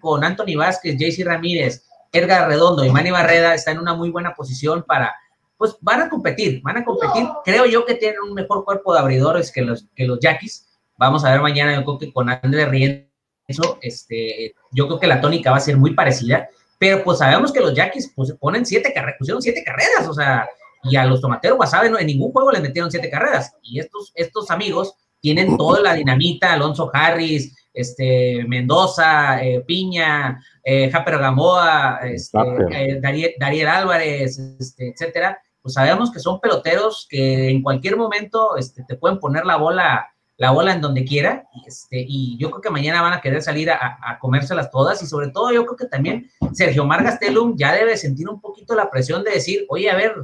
[0.00, 1.84] con Anthony Vázquez, JC Ramírez,
[2.16, 5.14] Edgar Redondo y Manny Barreda está en una muy buena posición para,
[5.56, 7.28] pues van a competir, van a competir.
[7.44, 10.66] Creo yo que tienen un mejor cuerpo de abridores que los, que los Yaquis.
[10.98, 15.20] Vamos a ver mañana, yo creo que con Andrés Rienzo, este, yo creo que la
[15.20, 16.48] tónica va a ser muy parecida,
[16.78, 20.48] pero pues sabemos que los Yaquis pues, ponen siete carreras, pusieron siete carreras, o sea,
[20.82, 23.52] y a los tomateros Wasabe no, en ningún juego le metieron siete carreras.
[23.62, 30.90] Y estos, estos amigos tienen toda la dinamita, Alonso Harris, este, Mendoza, eh, Piña, eh,
[30.90, 32.38] Japer Gamboa, este,
[32.72, 33.00] eh,
[33.38, 38.96] Dariel, Álvarez, este, etcétera, pues sabemos que son peloteros que en cualquier momento este, te
[38.96, 40.06] pueden poner la bola,
[40.38, 43.70] la bola en donde quiera, este, y yo creo que mañana van a querer salir
[43.70, 47.98] a, a comérselas todas, y sobre todo yo creo que también Sergio Margastelum ya debe
[47.98, 50.14] sentir un poquito la presión de decir, oye, a ver,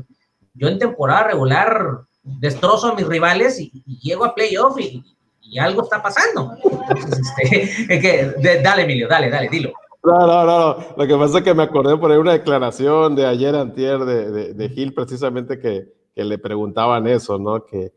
[0.55, 5.05] yo en temporada regular destrozo a mis rivales y llego a playoff y,
[5.53, 6.57] y algo está pasando.
[7.91, 9.71] este, dale, Emilio, dale, dale, dilo.
[10.03, 13.27] No, no, no, Lo que pasa es que me acordé por ahí una declaración de
[13.27, 17.67] ayer antier de, de, Gil, precisamente que, que, le preguntaban eso, ¿no?
[17.67, 17.93] Que,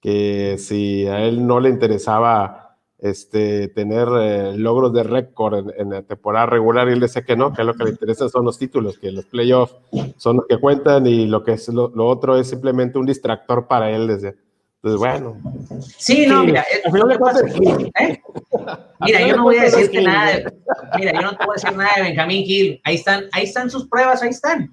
[0.00, 6.02] que si a él no le interesaba este, tener eh, logros de récord en, la
[6.02, 8.98] temporada regular y él decía que no, que lo que le interesa son los títulos,
[8.98, 9.74] que los playoffs
[10.16, 13.66] son los que cuentan y lo que es lo, lo otro es simplemente un distractor
[13.66, 14.36] para él desde
[14.82, 15.36] pues bueno.
[15.98, 18.22] Sí, no, mira, ¿eh?
[19.00, 20.52] Mira, yo no voy a decirte nada de,
[20.96, 22.80] mira, yo no te voy a decir nada de Benjamín Gil.
[22.84, 24.70] Ahí están, ahí están sus pruebas, ahí están.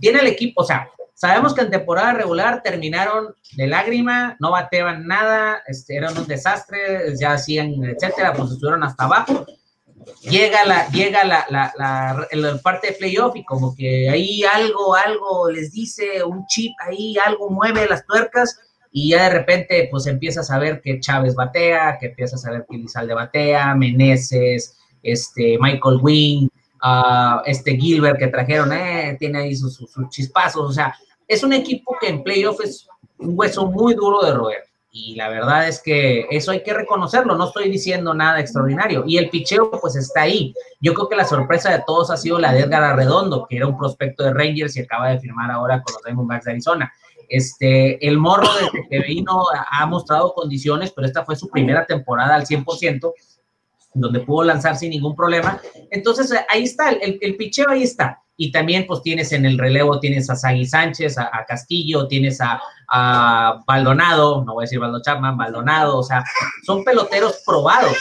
[0.00, 5.06] Tiene el equipo, o sea, sabemos que en temporada regular terminaron de lágrima, no bateaban
[5.06, 9.44] nada, este, eran un desastre, ya hacían, etcétera, pues estuvieron hasta abajo.
[10.22, 14.96] Llega la, llega la, la, la, la parte de playoff y como que ahí algo,
[14.96, 18.58] algo les dice, un chip ahí, algo mueve las tuercas
[18.92, 22.66] y ya de repente pues empiezas a ver que Chávez batea, que empiezas a ver
[22.68, 26.48] que Lizalde batea, Meneses, este, Michael Wing,
[26.84, 30.94] uh, este Gilbert que trajeron, eh, tiene ahí sus, sus, chispazos, o sea,
[31.26, 32.86] es un equipo que en playoff es
[33.18, 34.64] un hueso muy duro de roer.
[34.94, 39.04] Y la verdad es que eso hay que reconocerlo, no estoy diciendo nada extraordinario.
[39.06, 40.54] Y el picheo pues está ahí.
[40.82, 43.66] Yo creo que la sorpresa de todos ha sido la de Edgar Arredondo, que era
[43.66, 46.92] un prospecto de Rangers y acaba de firmar ahora con los Diamondbacks de Arizona.
[47.34, 52.34] Este, el morro desde que vino ha mostrado condiciones, pero esta fue su primera temporada
[52.34, 53.12] al 100%.
[53.94, 55.60] donde pudo lanzar sin ningún problema.
[55.90, 58.22] Entonces, ahí está, el, el picheo ahí está.
[58.36, 62.60] Y también, pues tienes en el relevo, tienes a Sagui Sánchez, a, Castillo, tienes a,
[62.88, 66.24] a, Baldonado, no voy a decir Baldo Chapman, Baldonado, o sea,
[66.66, 67.96] son peloteros probados.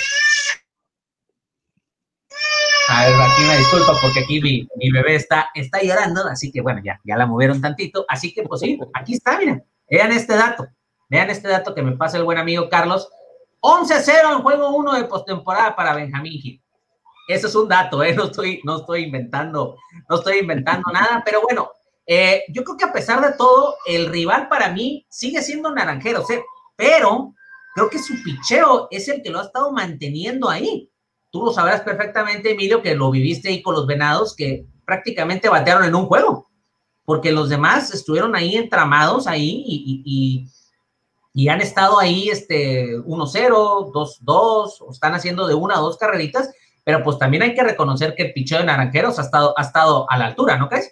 [2.93, 6.59] A ver, aquí me disculpa porque aquí mi, mi, bebé está, está llorando, así que
[6.59, 8.05] bueno, ya, ya la movieron tantito.
[8.09, 10.67] Así que, pues sí, aquí está, miren, vean este dato,
[11.09, 13.09] vean este dato que me pasa el buen amigo Carlos.
[13.61, 16.61] 11-0 en juego 1 de postemporada para Benjamín Gil.
[17.29, 18.13] Eso es un dato, ¿eh?
[18.13, 19.77] no, estoy, no estoy inventando,
[20.09, 21.71] no estoy inventando nada, pero bueno,
[22.05, 26.29] eh, yo creo que a pesar de todo, el rival para mí sigue siendo Naranjeros,
[26.29, 26.43] ¿eh?
[26.75, 27.33] pero
[27.73, 30.90] creo que su picheo es el que lo ha estado manteniendo ahí.
[31.31, 35.85] Tú lo sabrás perfectamente, Emilio, que lo viviste ahí con los Venados, que prácticamente batearon
[35.85, 36.49] en un juego,
[37.05, 40.47] porque los demás estuvieron ahí entramados ahí y,
[41.49, 46.49] han estado ahí este 1-0, 2-2, están haciendo de una o dos carreritas
[46.83, 50.09] pero pues también hay que reconocer que el picheo de Naranjeros ha estado, ha estado
[50.09, 50.91] a la altura, ¿no crees?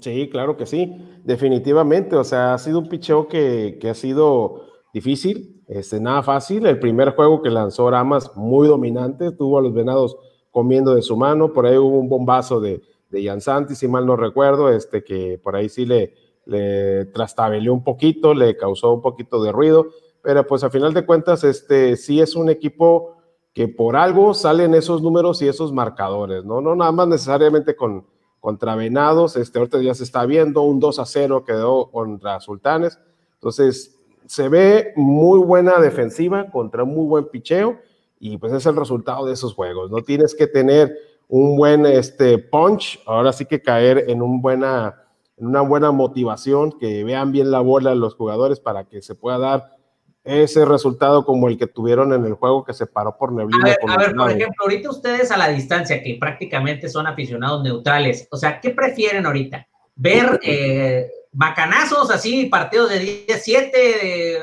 [0.00, 0.92] Sí, claro que sí,
[1.24, 2.16] definitivamente.
[2.16, 6.66] O sea, ha sido un picheo que, que ha sido difícil, este, nada fácil.
[6.66, 10.16] El primer juego que lanzó Ramas, muy dominante, tuvo a los venados
[10.50, 11.52] comiendo de su mano.
[11.52, 15.54] Por ahí hubo un bombazo de, de Yansanti, si mal no recuerdo, este, que por
[15.54, 19.86] ahí sí le, le trastabeleó un poquito, le causó un poquito de ruido.
[20.22, 23.18] Pero pues a final de cuentas, este, sí es un equipo
[23.54, 26.60] que por algo salen esos números y esos marcadores, ¿no?
[26.60, 28.06] No nada más necesariamente con,
[28.40, 32.98] contra Venados, este, ahorita ya se está viendo, un 2 a 0 quedó contra Sultanes,
[33.34, 33.99] entonces
[34.30, 37.80] se ve muy buena defensiva contra muy buen picheo
[38.20, 42.38] y pues es el resultado de esos juegos, no tienes que tener un buen este,
[42.38, 45.02] punch, ahora sí que caer en un buena,
[45.36, 49.38] en una buena motivación, que vean bien la bola los jugadores para que se pueda
[49.38, 49.76] dar
[50.22, 53.74] ese resultado como el que tuvieron en el juego que se paró por neblina.
[53.88, 58.36] A ver, por ejemplo, ahorita ustedes a la distancia, que prácticamente son aficionados neutrales, o
[58.36, 59.66] sea, ¿qué prefieren ahorita?
[59.96, 63.72] ¿Ver eh, bacanazos así, partidos de 10-7,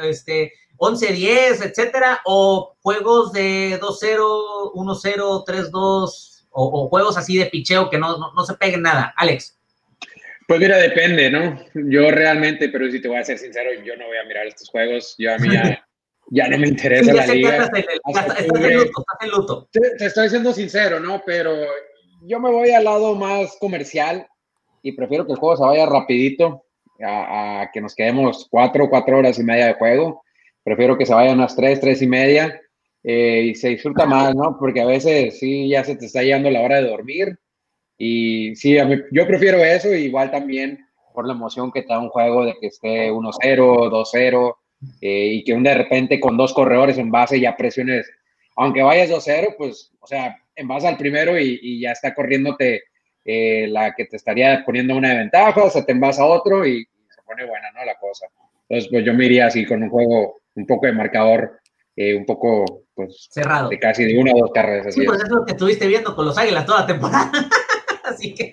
[0.05, 7.97] este, 11-10, etcétera, o juegos de 2-0, 1-0, 3-2, o, juegos así de picheo que
[7.97, 9.13] no, no se peguen nada?
[9.17, 9.57] Alex.
[10.47, 11.59] Pues mira, depende, ¿no?
[11.73, 14.69] Yo realmente, pero si te voy a ser sincero, yo no voy a mirar estos
[14.69, 15.13] juegos.
[15.17, 15.49] Yo a mí
[16.29, 17.65] ya, no me interesa la liga.
[17.65, 19.69] Estás en luto, en luto.
[19.71, 21.21] Te, estoy siendo sincero, ¿no?
[21.25, 21.53] Pero
[22.21, 24.25] yo me voy al lado más comercial
[24.81, 26.63] y prefiero que el juego se vaya rapidito
[27.03, 30.23] a, que nos quedemos cuatro, cuatro horas y media de juego.
[30.63, 32.59] Prefiero que se vayan unas tres, tres y media
[33.03, 34.57] eh, y se disfruta más, ¿no?
[34.59, 37.39] Porque a veces sí ya se te está llegando la hora de dormir
[37.97, 38.77] y sí,
[39.11, 42.67] yo prefiero eso, igual también por la emoción que te da un juego de que
[42.67, 44.55] esté 1-0, 2-0,
[45.01, 48.07] eh, y que un de repente con dos corredores en base ya presiones,
[48.55, 52.83] aunque vayas 2-0, pues, o sea, en base al primero y, ya está corriéndote
[53.29, 56.85] eh, la que te estaría poniendo una ventaja, o sea, te envasa a otro y,
[57.09, 57.83] se pone buena, ¿no?
[57.83, 58.25] La cosa.
[58.69, 61.59] Entonces, pues yo me iría así con un juego, un poco de marcador,
[61.93, 63.67] eh, un poco, pues, cerrado.
[63.67, 64.95] De casi de una o dos carreras.
[64.95, 67.31] Sí, pues eso es lo que estuviste viendo con los Águilas toda la temporada.
[68.05, 68.49] Así que,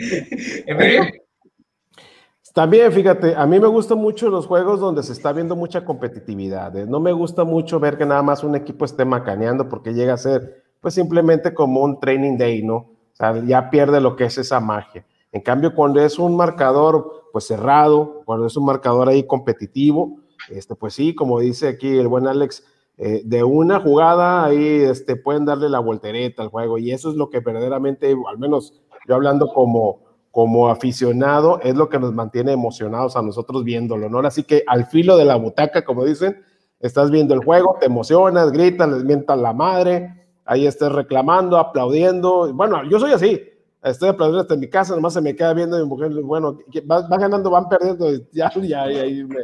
[2.53, 6.77] También, fíjate, a mí me gustan mucho los juegos donde se está viendo mucha competitividad.
[6.77, 6.85] ¿eh?
[6.89, 10.19] No me gusta mucho ver que nada más un equipo esté macaneando porque llega a
[10.19, 12.94] ser, pues simplemente como un training day, ¿no?
[13.14, 15.07] O sea, ya pierde lo que es esa magia.
[15.31, 20.18] En cambio, cuando es un marcador, pues cerrado, cuando es un marcador ahí competitivo,
[20.50, 22.64] este, pues sí, como dice aquí el buen Alex,
[22.96, 27.16] eh, de una jugada ahí este, pueden darle la voltereta al juego y eso es
[27.16, 32.53] lo que verdaderamente, al menos yo hablando como, como aficionado, es lo que nos mantiene
[32.53, 34.20] emocionados a nosotros viéndolo, ¿no?
[34.20, 36.42] Así que al filo de la butaca, como dicen,
[36.81, 42.53] estás viendo el juego, te emocionas, gritas, les mientas la madre, ahí estás reclamando, aplaudiendo.
[42.53, 43.41] Bueno, yo soy así,
[43.83, 47.09] estoy aplaudiendo hasta en mi casa, nomás se me queda viendo mi mujer, bueno, van,
[47.09, 49.41] ganando, van perdiendo, ya, ya, ya ahí me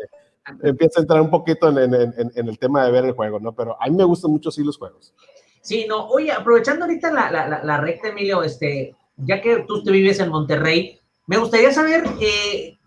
[0.62, 3.52] empieza a entrar un poquito en, en, en, el tema de ver el juego, ¿no?
[3.52, 5.14] Pero a mí me gustan mucho sí los juegos.
[5.60, 9.90] Sí, no, oye, aprovechando ahorita la, la, la recta, Emilio, este, ya que tú te
[9.90, 12.78] vives en Monterrey, me gustaría saber, eh,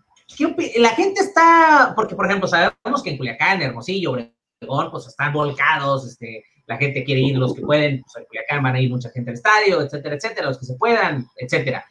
[0.76, 6.06] la gente está, porque por ejemplo, sabemos que en Culiacán, Hermosillo, Obregón, pues están volcados,
[6.06, 9.30] este, la gente quiere ir, los que pueden, pues Culiacán van a ir mucha gente
[9.30, 11.84] al estadio, etcétera, etcétera, los que se puedan, etcétera.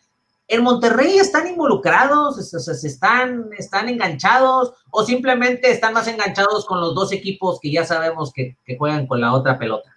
[0.48, 2.38] ¿En Monterrey están involucrados,
[2.84, 8.34] están, están enganchados o simplemente están más enganchados con los dos equipos que ya sabemos
[8.34, 9.94] que juegan con la otra pelota?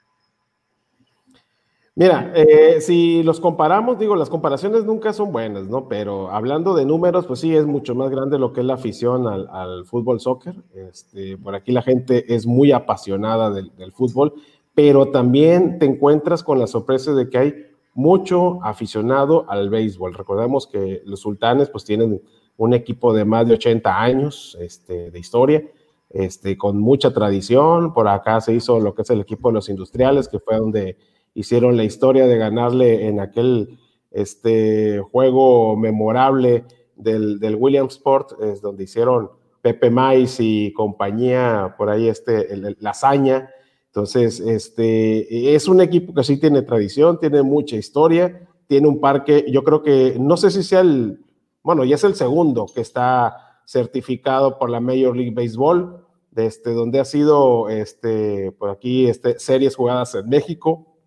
[1.99, 5.89] Mira, eh, si los comparamos, digo, las comparaciones nunca son buenas, ¿no?
[5.89, 9.27] Pero hablando de números, pues sí, es mucho más grande lo que es la afición
[9.27, 10.57] al, fútbol soccer.
[10.75, 14.35] Este, por aquí la gente es muy apasionada del, fútbol,
[14.77, 17.55] pero también te encuentras con la sorpresa de que hay
[17.95, 20.13] mucho aficionado al béisbol.
[20.13, 22.21] Recordemos que los sultanes pues tienen
[22.59, 25.65] un equipo de más de 80 años este, de historia,
[26.11, 27.95] este, con mucha tradición.
[27.95, 30.99] Por acá se hizo lo que es el equipo de los industriales, que fue donde
[31.33, 33.79] hicieron la historia de ganarle en aquel
[34.11, 39.31] este, juego memorable del, del Williamsport, es donde hicieron
[39.63, 43.49] Pepe Mais y compañía, por ahí este, la hazaña.
[43.97, 49.47] Entonces, este, es un equipo que sí tiene tradición, tiene mucha historia, tiene un parque,
[49.49, 51.25] yo creo que, no sé si sea el,
[51.63, 56.05] bueno, ya es el segundo que está certificado por la Major League Baseball,
[56.37, 60.99] este, donde ha sido, este, por aquí, este, series jugadas en México,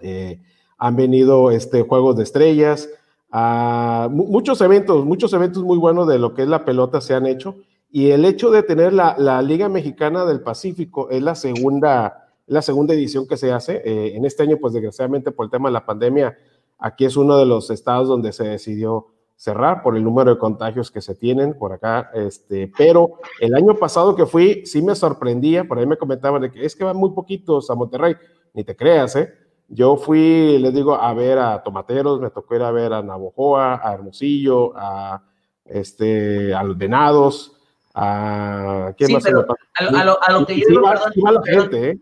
[0.00, 0.40] eh,
[0.78, 2.88] han venido este, juegos de estrellas,
[3.32, 7.26] a, muchos eventos, muchos eventos muy buenos de lo que es la pelota se han
[7.26, 7.56] hecho,
[7.92, 12.62] y el hecho de tener la, la Liga Mexicana del Pacífico es la segunda, la
[12.62, 13.82] segunda edición que se hace.
[13.84, 16.36] Eh, en este año, pues desgraciadamente por el tema de la pandemia,
[16.78, 20.90] aquí es uno de los estados donde se decidió cerrar por el número de contagios
[20.90, 25.64] que se tienen por acá, este, pero el año pasado que fui, sí me sorprendía,
[25.64, 28.16] por ahí me comentaban de que es que van muy poquitos a Monterrey,
[28.52, 29.32] ni te creas, ¿eh?
[29.66, 33.80] Yo fui, les digo, a ver a Tomateros, me tocó ir a ver a Navojoa,
[33.82, 35.22] a Hermosillo, a,
[35.64, 37.59] este, a los Venados,
[38.00, 38.94] a...
[38.96, 42.00] ¿qué más pero a, lo, a, lo, que yo iba, perdón, gente, ¿eh?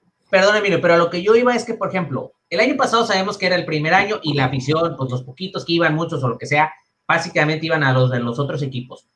[0.56, 3.36] Emilio, pero a lo que yo iba es que, por ejemplo, el año pasado sabemos
[3.36, 6.28] que era el primer año y la afición, pues los poquitos que iban, muchos o
[6.28, 6.72] lo que sea,
[7.06, 9.08] básicamente iban a los de los otros equipos.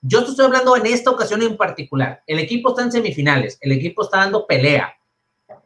[0.00, 2.22] Yo estoy hablando en esta ocasión en particular.
[2.26, 4.94] El equipo está en semifinales, el equipo está dando pelea.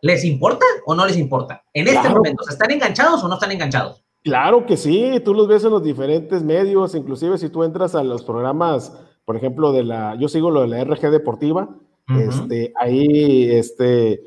[0.01, 1.65] ¿Les importa o no les importa?
[1.73, 4.03] En este momento, ¿están enganchados o no están enganchados?
[4.23, 8.03] Claro que sí, tú los ves en los diferentes medios, inclusive si tú entras a
[8.03, 8.93] los programas,
[9.27, 11.69] por ejemplo, de la, yo sigo lo de la RG Deportiva,
[12.09, 14.23] este, ahí este,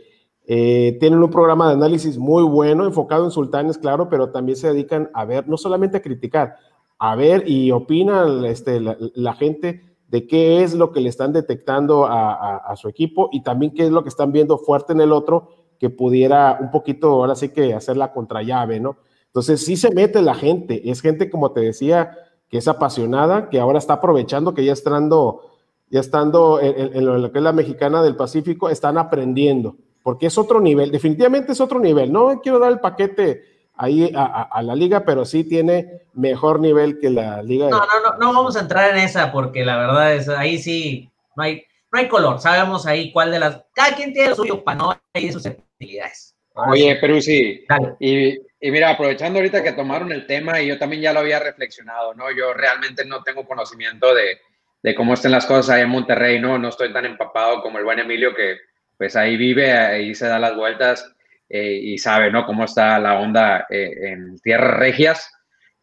[0.45, 4.67] eh, tienen un programa de análisis muy bueno, enfocado en sultanes, claro, pero también se
[4.67, 6.57] dedican a ver, no solamente a criticar,
[6.97, 12.05] a ver y opina este, la, gente de qué es lo que le están detectando
[12.05, 15.47] a, su equipo y también qué es lo que están viendo fuerte en el otro
[15.79, 18.97] que pudiera un poquito ahora sí que hacer la contrallave, ¿no?
[19.27, 22.11] Entonces sí se mete la gente, es gente como te decía
[22.49, 25.51] que es apasionada, que ahora está aprovechando que ya estando,
[25.89, 30.59] ya estando en, lo que es la mexicana del Pacífico, están aprendiendo, porque es otro
[30.59, 33.43] nivel, definitivamente es otro nivel, no quiero dar el paquete
[33.75, 37.69] ahí a, la liga, pero sí tiene mejor nivel que la liga.
[37.69, 41.09] No, no, no, no vamos a entrar en esa porque la verdad es ahí sí
[41.39, 42.39] no hay, no hay color.
[42.39, 43.61] Sabemos ahí cuál de las.
[43.73, 46.35] Cada quien tiene lo suyo para no hay sus utilidades.
[46.53, 47.65] Oye, pero sí.
[47.99, 51.39] Y, y, mira, aprovechando ahorita que tomaron el tema y yo también ya lo había
[51.39, 52.31] reflexionado, ¿no?
[52.31, 54.39] Yo realmente no tengo conocimiento de,
[54.83, 56.57] de cómo estén las cosas ahí en Monterrey, ¿no?
[56.57, 58.57] No estoy tan empapado como el buen Emilio que
[58.97, 61.15] pues ahí vive, ahí se da las vueltas
[61.47, 62.45] eh, y sabe, ¿no?
[62.45, 65.31] Cómo está la onda eh, en tierras regias.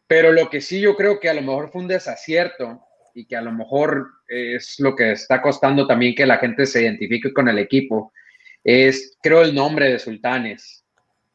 [0.07, 3.35] Pero lo que sí yo creo que a lo mejor fue un desacierto y que
[3.35, 7.49] a lo mejor es lo que está costando también que la gente se identifique con
[7.49, 8.13] el equipo,
[8.63, 10.85] es, creo, el nombre de Sultanes.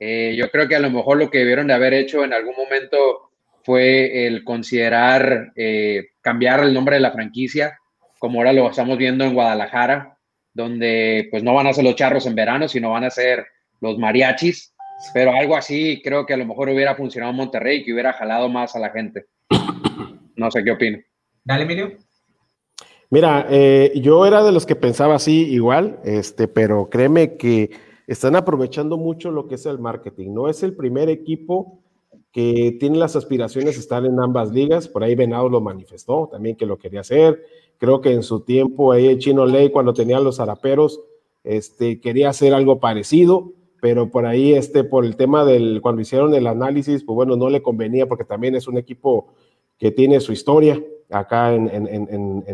[0.05, 2.57] Eh, yo creo que a lo mejor lo que debieron de haber hecho en algún
[2.57, 3.31] momento
[3.63, 5.53] fue el considerar
[6.21, 7.79] cambiar el nombre de la franquicia,
[8.19, 10.19] como ahora lo estamos viendo en Guadalajara,
[10.53, 13.47] donde pues no van a ser los charros en verano, sino van a ser
[13.81, 14.75] los mariachis,
[15.15, 18.49] pero algo así creo que a lo mejor hubiera funcionado en Monterrey, que hubiera jalado
[18.49, 19.27] más a la gente.
[20.35, 20.99] No sé qué opino.
[21.45, 21.93] Dale, Emilio.
[23.11, 27.71] Mira, eh, yo era de los que pensaba así igual, este, pero créeme que
[28.07, 30.33] están aprovechando mucho lo que es el marketing.
[30.33, 31.81] No es el primer equipo
[32.33, 34.89] que tiene las aspiraciones de estar en ambas ligas.
[34.89, 37.45] Por ahí Venado lo manifestó también que lo quería hacer.
[37.79, 41.01] Creo que en su tiempo ahí Chino Ley, cuando tenía los zaraperos,
[41.45, 46.33] este, quería hacer algo parecido pero por ahí, este, por el tema del, cuando hicieron
[46.35, 49.35] el análisis, pues bueno, no le convenía porque también es un equipo
[49.77, 52.45] que tiene su historia acá en, en, en,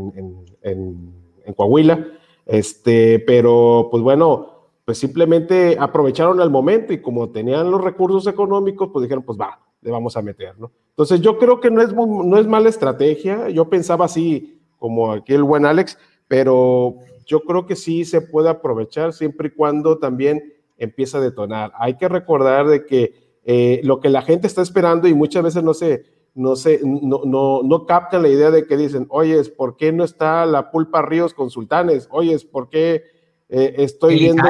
[0.62, 2.06] en Coahuila,
[2.46, 4.57] este, pero pues bueno,
[4.88, 9.60] pues simplemente aprovecharon el momento y como tenían los recursos económicos, pues dijeron, pues va,
[9.82, 10.72] le vamos a meter, ¿no?
[10.88, 15.34] Entonces yo creo que no es, no es mala estrategia, yo pensaba así, como aquí
[15.34, 16.94] el buen Alex, pero
[17.26, 21.70] yo creo que sí se puede aprovechar siempre y cuando también empieza a detonar.
[21.78, 23.12] Hay que recordar de que
[23.44, 27.26] eh, lo que la gente está esperando y muchas veces no se, no, se, no,
[27.26, 31.02] no, no captan la idea de que dicen, oye, ¿por qué no está la pulpa
[31.02, 32.08] Ríos con Sultanes?
[32.10, 33.17] Oye, ¿por qué
[33.48, 34.42] eh, estoy viendo...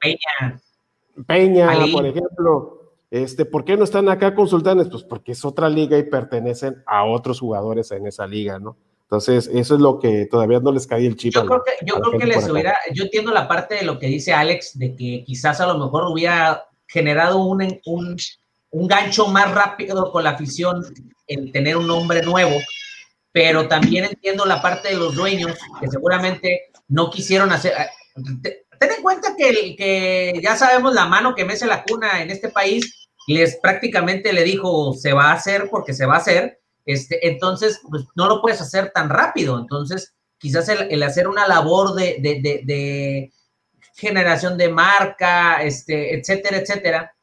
[0.00, 0.62] Peña.
[1.26, 2.72] Peña, por ejemplo.
[3.10, 4.88] Este, ¿Por qué no están acá con Sultanes?
[4.88, 8.76] Pues porque es otra liga y pertenecen a otros jugadores en esa liga, ¿no?
[9.02, 11.32] Entonces, eso es lo que todavía no les cae el chip.
[11.32, 14.08] Yo creo que, yo creo que les hubiera, yo entiendo la parte de lo que
[14.08, 18.16] dice Alex, de que quizás a lo mejor hubiera generado un, un,
[18.70, 20.84] un gancho más rápido con la afición
[21.28, 22.56] en tener un nombre nuevo,
[23.30, 27.74] pero también entiendo la parte de los dueños que seguramente no quisieron hacer.
[28.14, 32.48] Ten en cuenta que, que ya sabemos la mano que mece la cuna en este
[32.48, 37.26] país, les prácticamente le dijo se va a hacer porque se va a hacer, este,
[37.28, 42.18] entonces pues, no lo puedes hacer tan rápido, entonces quizás el, hacer una labor de,
[42.20, 43.32] de, de, de,
[43.94, 47.16] generación de marca, este, etcétera, etcétera,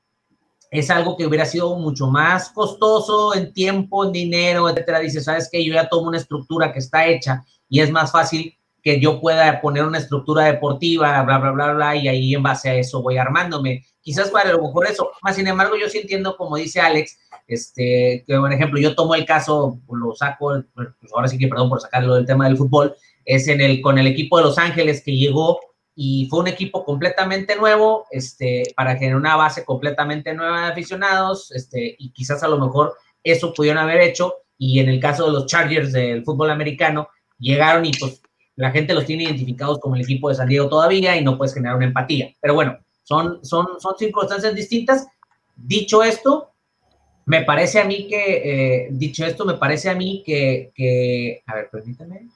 [0.72, 4.99] es algo que hubiera sido mucho más costoso en tiempo, en dinero, etcétera.
[4.99, 8.57] Dice, sabes que yo ya tomo una estructura que está hecha y es más fácil
[8.84, 12.69] que yo pueda poner una estructura deportiva, bla, bla, bla, bla, y ahí en base
[12.69, 13.86] a eso voy armándome.
[14.01, 17.17] Quizás para lo mejor eso, más sin embargo, yo sí entiendo, como dice Alex,
[17.47, 21.69] este, que por ejemplo, yo tomo el caso, lo saco, pues ahora sí que perdón
[21.69, 25.01] por sacarlo del tema del fútbol, es en el, con el equipo de Los Ángeles
[25.01, 25.61] que llegó
[25.95, 31.51] y fue un equipo completamente nuevo, este, para generar una base completamente nueva de aficionados,
[31.51, 35.31] este, y quizás a lo mejor eso pudieron haber hecho, y en el caso de
[35.31, 37.07] los Chargers del fútbol americano,
[37.39, 38.21] llegaron y pues
[38.56, 41.54] la gente los tiene identificados como el equipo de San Diego todavía y no puedes
[41.54, 42.34] generar una empatía.
[42.39, 45.08] Pero bueno, son, son, son circunstancias distintas.
[45.56, 46.51] Dicho esto,
[47.26, 51.70] me parece a mí que, eh, dicho esto, me parece a mí que, a ver,
[51.72, 52.28] permítame.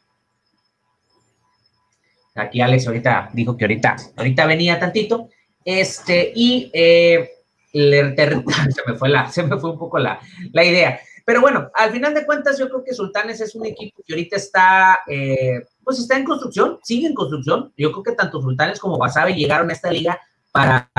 [2.36, 5.30] Aquí Alex ahorita dijo que ahorita, ahorita venía tantito.
[5.65, 7.30] Este, y eh,
[7.74, 10.20] se me fue la, se me fue un poco la,
[10.51, 10.99] la idea.
[11.28, 14.38] Pero bueno, al final de cuentas, yo creo que Sultanes es un equipo que ahorita
[14.38, 17.73] está, eh, pues está en construcción, sigue en construcción.
[17.75, 20.17] Yo creo que tanto Sultanes como Wasabe llegaron a esta liga
[20.53, 20.89] para,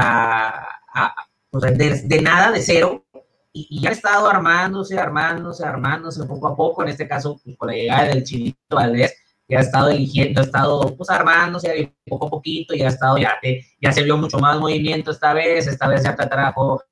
[1.51, 3.07] de, nada, de cero,
[3.55, 6.83] y, ya han estado armándose, armándose, armándose poco a poco.
[6.83, 9.17] En este caso, pues, con la llegada del Chilito Valdés,
[9.49, 13.33] que ha estado eligiendo, ha estado pues armándose poco a poquito, y ha estado, ya,
[13.81, 16.83] ya se vio mucho más movimiento esta vez, esta vez ya te trajo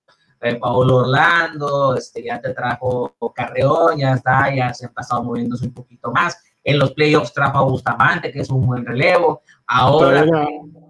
[0.47, 5.67] eh, Paulo Orlando, este, ya te trajo Carreón, ya está, ya se ha pasado moviéndose
[5.67, 6.43] un poquito más.
[6.65, 9.43] En los playoffs trajo a Bustamante, que es un buen relevo.
[9.67, 10.25] Ahora.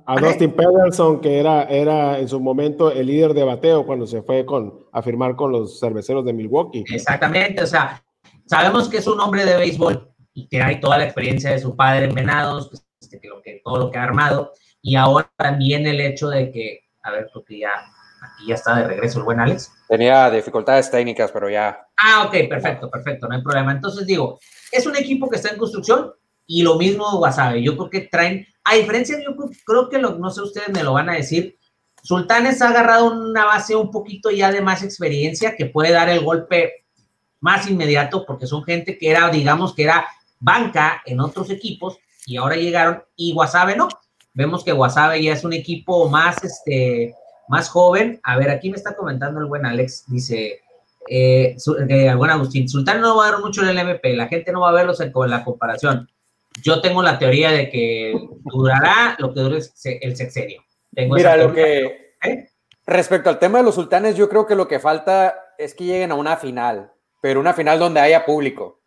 [0.07, 4.23] a Dustin Pederson, que era, era en su momento el líder de bateo cuando se
[4.23, 6.85] fue con, a firmar con los cerveceros de Milwaukee.
[6.89, 8.03] Exactamente, o sea,
[8.47, 11.75] sabemos que es un hombre de béisbol y que hay toda la experiencia de su
[11.75, 15.31] padre en Venados, pues, este, que lo que, todo lo que ha armado, y ahora
[15.37, 17.71] también el hecho de que, a ver, porque ya
[18.35, 19.73] Aquí ya está de regreso el buen Alex.
[19.89, 21.87] Tenía dificultades técnicas, pero ya.
[21.97, 23.73] Ah, ok, perfecto, perfecto, no hay problema.
[23.73, 24.39] Entonces digo,
[24.73, 26.13] es un equipo que está en construcción
[26.47, 27.63] y lo mismo Wasabe.
[27.63, 30.93] Yo creo que traen, a diferencia, yo creo que, lo, no sé, ustedes me lo
[30.93, 31.59] van a decir,
[32.03, 36.21] Sultanes ha agarrado una base un poquito ya de más experiencia que puede dar el
[36.21, 36.85] golpe
[37.41, 40.07] más inmediato porque son gente que era, digamos, que era
[40.39, 43.89] banca en otros equipos y ahora llegaron y Wasabe no.
[44.35, 47.15] Vemos que Wasabe ya es un equipo más, este,
[47.49, 48.21] más joven.
[48.23, 50.61] A ver, aquí me está comentando el buen Alex, dice,
[51.09, 51.57] eh,
[51.89, 54.53] eh, el buen Agustín, Sultán no va a dar mucho en el MP, la gente
[54.53, 56.09] no va a verlos en, la comparación.
[56.63, 60.65] Yo tengo la teoría de que durará lo que dure el sexenio.
[60.93, 62.15] Mira, lo que...
[62.25, 62.49] ¿Eh?
[62.87, 66.13] Respecto al tema de los sultanes, yo creo que lo que falta es que lleguen
[66.13, 68.81] a una final, pero una final donde haya público.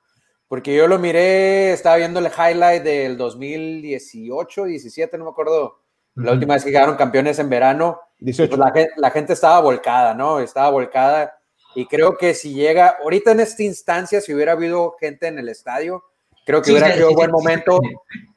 [0.48, 5.80] Porque yo lo miré, estaba viendo el highlight del 2018, 17, no me acuerdo,
[6.20, 8.40] la última vez que quedaron campeones en verano, pues
[8.98, 10.40] la, gente estaba volcada, ¿no?
[10.40, 11.38] Estaba volcada.
[11.76, 15.50] Y creo que si llega, ahorita en esta instancia, si hubiera habido gente en el
[15.50, 16.04] estadio,
[16.46, 17.80] creo que hubiera sido un buen momento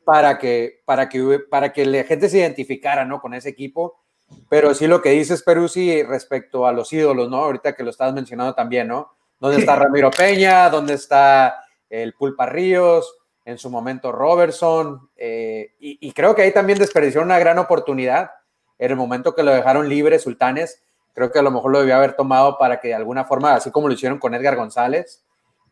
[0.05, 3.21] para que, para, que, para que la gente se identificara, ¿no?
[3.21, 4.01] Con ese equipo.
[4.49, 7.39] Pero sí lo que dices, Peruzzi, respecto a los ídolos, ¿no?
[7.39, 9.13] Ahorita que lo estás mencionando también, ¿no?
[9.41, 10.71] ¿Dónde está Ramiro Peña?
[10.71, 13.13] ¿Dónde está el Pulpa Ríos?
[13.45, 18.31] En su momento Robertson, eh, y, creo que ahí también desperdiciaron una gran oportunidad
[18.79, 20.83] en el momento que lo dejaron libre Sultanes.
[21.13, 23.71] Creo que a lo mejor lo debió haber tomado para que de alguna forma, así
[23.71, 25.25] como lo hicieron con Edgar González.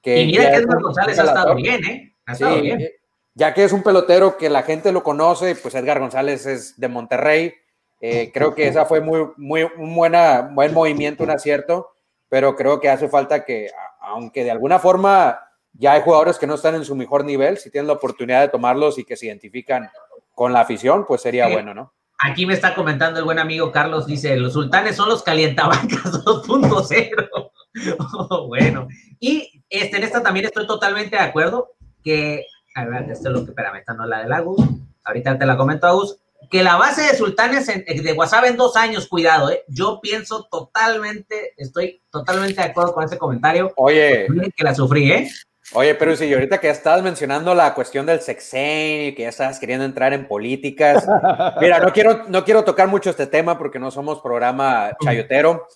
[0.02, 2.16] Que y mira que Edgar González ha estado bien, ¿eh?
[2.26, 2.90] Ha estado bien.
[3.34, 6.88] Ya que es un pelotero que la gente lo conoce, pues Edgar González es de
[6.88, 7.54] Monterrey.
[8.00, 11.90] Eh, creo que esa fue muy, muy un buena, buen movimiento, un acierto,
[12.28, 16.54] pero creo que hace falta que, aunque de alguna forma ya hay jugadores que no
[16.54, 19.88] están en su mejor nivel, si tienen la oportunidad de tomarlos y que se identifican
[20.34, 21.92] con la afición, pues sería bueno, ¿no?
[22.22, 27.50] Aquí me está comentando el buen amigo Carlos, dice, los sultanes son los calientabancas 2.0.
[28.48, 32.44] bueno, y este, en esta también estoy totalmente de acuerdo, que,
[32.74, 34.60] a ver, esto es lo que, espérame, esta no es la de Agus,
[35.04, 36.18] ahorita te la comento Agus,
[36.50, 39.64] que la base de sultanes de WhatsApp en dos años, cuidado, ¿eh?
[39.68, 43.72] yo pienso totalmente, estoy totalmente de acuerdo con ese comentario.
[43.76, 44.26] Oye.
[44.56, 45.30] Que la sufrí, ¿eh?
[45.72, 49.60] Oye, pero si ahorita que estabas mencionando la cuestión del sexenio y que ya estabas
[49.60, 51.06] queriendo entrar en políticas,
[51.60, 55.68] mira, no quiero, no quiero tocar mucho este tema porque no somos programa chayotero,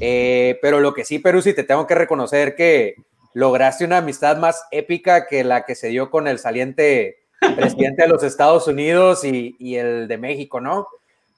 [0.00, 2.94] eh, pero lo que sí, Perú, te tengo que reconocer que
[3.34, 7.18] lograste una amistad más épica que la que se dio con el saliente
[7.56, 10.86] presidente de los Estados Unidos y, y el de México, ¿no?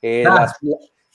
[0.02, 0.52] Eh, ah.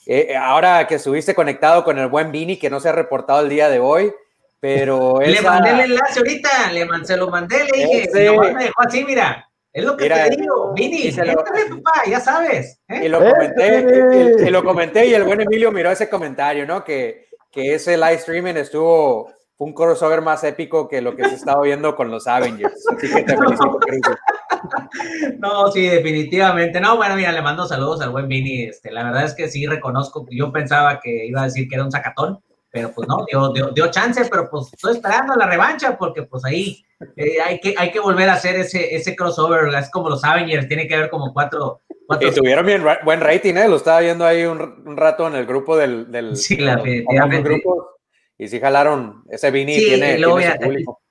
[0.06, 3.50] eh, ahora que estuviste conectado con el buen Vini, que no se ha reportado el
[3.50, 4.12] día de hoy,
[4.60, 8.82] pero Le mandé el enlace ahorita, le se lo mandé, le dije, no me dejó
[8.82, 9.44] así, mira.
[9.72, 12.80] Es lo que te digo, Vini, lo, papá, ya sabes.
[12.88, 13.02] ¿eh?
[13.04, 16.82] Y, lo comenté, y, lo comenté y el buen Emilio miró ese comentario, ¿no?
[16.82, 21.62] Que, que ese live streaming estuvo, un crossover más épico que lo que se estaba
[21.62, 22.84] viendo con los Avengers.
[22.96, 23.80] Así que te felicito,
[25.38, 26.80] No, sí, definitivamente.
[26.80, 28.62] No, bueno, mira, le mando saludos al buen Vini.
[28.62, 31.84] Este, la verdad es que sí reconozco, yo pensaba que iba a decir que era
[31.84, 32.40] un sacatón,
[32.78, 36.84] pero pues no, dio, dio, chance, pero pues estoy esperando la revancha porque pues ahí
[37.16, 40.68] eh, hay, que, hay que volver a hacer ese, ese crossover, es como los Avengers,
[40.68, 41.80] tiene que haber como cuatro...
[42.06, 42.28] cuatro...
[42.28, 43.68] Y tuvieron bien buen rating, ¿eh?
[43.68, 46.10] Lo estaba viendo ahí un, rato en el grupo del...
[46.10, 47.48] del sí, la, definitivamente.
[47.48, 47.98] Grupo,
[48.38, 51.02] y sí jalaron, ese Vini tiene, tiene público.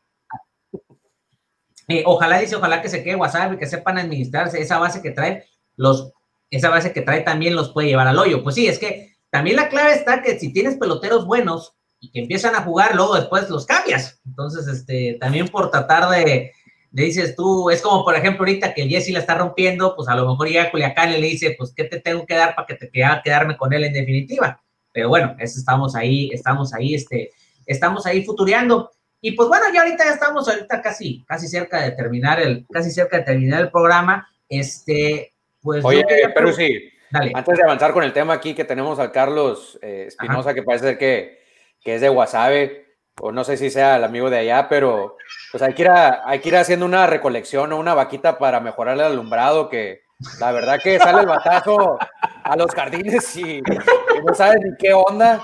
[1.90, 5.46] Eh, ojalá dice, ojalá que se quede WhatsApp que sepan administrarse esa base que trae,
[5.78, 6.12] los,
[6.50, 8.44] esa base que trae también los puede llevar al hoyo.
[8.44, 12.20] Pues sí, es que también la clave está que si tienes peloteros buenos y que
[12.20, 14.22] empiezan a jugar, luego después los cambias.
[14.26, 16.54] Entonces, este, también por tratar de,
[16.92, 20.16] dices tú, es como por ejemplo ahorita que el Jesse la está rompiendo, pues a
[20.16, 22.66] lo mejor llega a Culiacán y le dice, pues, ¿qué te tengo que dar para
[22.66, 24.62] que te quede, quedarme con él en definitiva?
[24.94, 27.32] Pero bueno, eso estamos ahí, estamos ahí, este,
[27.66, 28.92] estamos ahí futureando.
[29.22, 32.92] Y pues bueno, ya ahorita ya estamos ahorita casi, casi cerca de terminar el, casi
[32.92, 34.28] cerca de terminar el programa.
[34.48, 35.84] Este, pues.
[35.84, 36.04] Oye,
[36.34, 40.54] pero sí, antes de avanzar con el tema aquí, que tenemos al Carlos eh, Espinosa,
[40.54, 41.44] que parece ser que,
[41.82, 42.86] que, es de Guasave,
[43.20, 45.18] o no sé si sea el amigo de allá, pero
[45.52, 48.96] pues hay que, ir hay que ir haciendo una recolección o una vaquita para mejorar
[48.96, 50.02] el alumbrado, que
[50.40, 51.98] la verdad que sale el batazo
[52.44, 53.62] a los jardines y,
[54.26, 55.42] no sabes ni qué onda,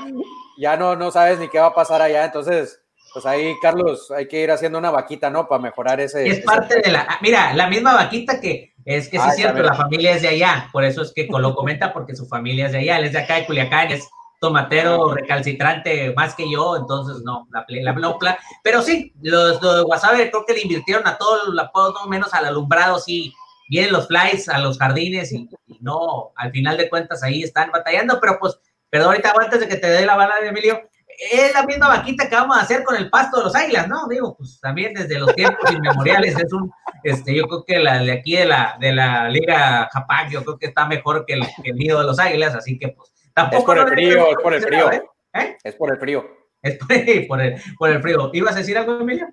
[0.57, 2.83] ya no, no sabes ni qué va a pasar allá, entonces
[3.13, 5.47] pues ahí, Carlos, hay que ir haciendo una vaquita, ¿no?
[5.47, 6.27] Para mejorar ese.
[6.27, 7.19] Es parte de la.
[7.21, 10.29] Mira, la misma vaquita que es que sí es ah, cierto, la familia es de
[10.29, 10.69] allá.
[10.71, 12.97] Por eso es que lo comenta, porque su familia es de allá.
[12.97, 14.09] Él es de acá de Culiacán, es
[14.43, 20.45] tomatero recalcitrante más que yo, entonces no, la, la, pero sí, los, de Guasave creo
[20.45, 23.33] que le invirtieron a todo, la, todo menos al alumbrado, sí,
[23.69, 28.19] vienen los flies a los jardines y, no, al final de cuentas ahí están batallando,
[28.19, 28.59] pero pues,
[28.89, 30.81] perdón, ahorita antes de que te dé la bala de Emilio,
[31.19, 34.07] es la misma vaquita que vamos a hacer con el pasto de los águilas, ¿no?
[34.07, 36.71] Digo, pues también desde los tiempos inmemoriales es un,
[37.03, 40.57] este, yo creo que la de aquí de la, de la Liga Japac, yo creo
[40.57, 43.73] que está mejor que el, que nido de los águilas, así que pues tampoco.
[43.73, 44.91] Es por el frío, es por el frío.
[44.91, 45.57] ¿eh?
[45.63, 46.25] Es por el frío.
[46.61, 46.77] Es
[47.27, 48.29] por, el, por el frío.
[48.33, 49.27] ¿Ibas a decir algo, Emilio?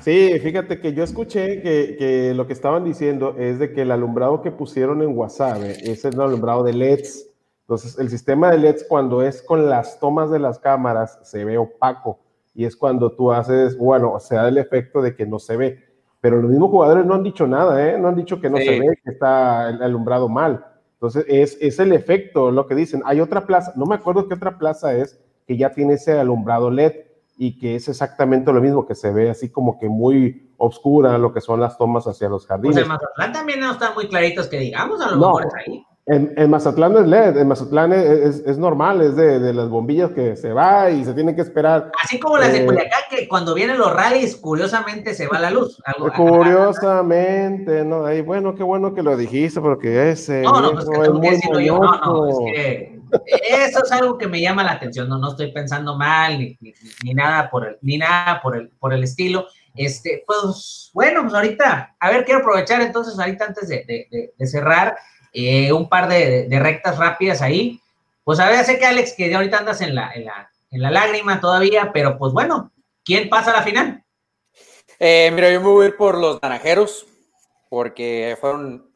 [0.00, 3.90] Sí, fíjate que yo escuché que, que, lo que estaban diciendo es de que el
[3.90, 7.31] alumbrado que pusieron en Wasabe es el alumbrado de LEDs
[7.62, 11.58] entonces, el sistema de LEDs cuando es con las tomas de las cámaras se ve
[11.58, 12.18] opaco
[12.54, 15.84] y es cuando tú haces, bueno, se da el efecto de que no se ve.
[16.20, 17.98] Pero los mismos jugadores no han dicho nada, ¿eh?
[17.98, 20.66] No han dicho que no se ve, que está alumbrado mal.
[20.94, 23.02] Entonces, es, es el efecto, lo que dicen.
[23.04, 26.70] Hay otra plaza, no me acuerdo qué otra plaza es, que ya tiene ese alumbrado
[26.70, 26.92] LED
[27.38, 31.32] y que es exactamente lo mismo, que se ve así como que muy oscura lo
[31.32, 32.74] que son las tomas hacia los jardines.
[32.74, 35.86] Pues en Mazatlán también no están muy claritos que digamos, a lo mejor es ahí.
[36.04, 40.52] En, Mazatlán no es LED, en Mazatlán es, normal, es de, las bombillas que se
[40.52, 41.92] va y se tiene que esperar.
[42.02, 45.52] Así como las de eh, Culiacán, que cuando vienen los rallies, curiosamente se va la
[45.52, 45.80] luz.
[46.16, 48.04] curiosamente, ¿no?
[48.04, 50.42] Ahí, bueno, qué bueno que lo dijiste, porque ese.
[50.42, 53.00] No, no, pues que muy yo, no, no, es que
[53.48, 56.58] eso es algo que me llama la atención, no, no estoy pensando mal, ni,
[57.04, 59.46] ni, nada por el, ni nada por el, por el estilo.
[59.76, 64.96] Este, pues, bueno, pues ahorita, a ver, quiero aprovechar entonces, ahorita antes de, de cerrar.
[65.32, 67.80] Eh, un par de, rectas rápidas ahí.
[68.24, 70.90] Pues a ver, sé que Alex, que ahorita andas en la, en la, en la
[70.90, 72.70] lágrima todavía, pero pues bueno,
[73.04, 74.04] ¿quién pasa a la final?
[74.98, 77.06] Eh, mira, yo me voy a ir por los naranjeros,
[77.68, 78.90] porque fueron.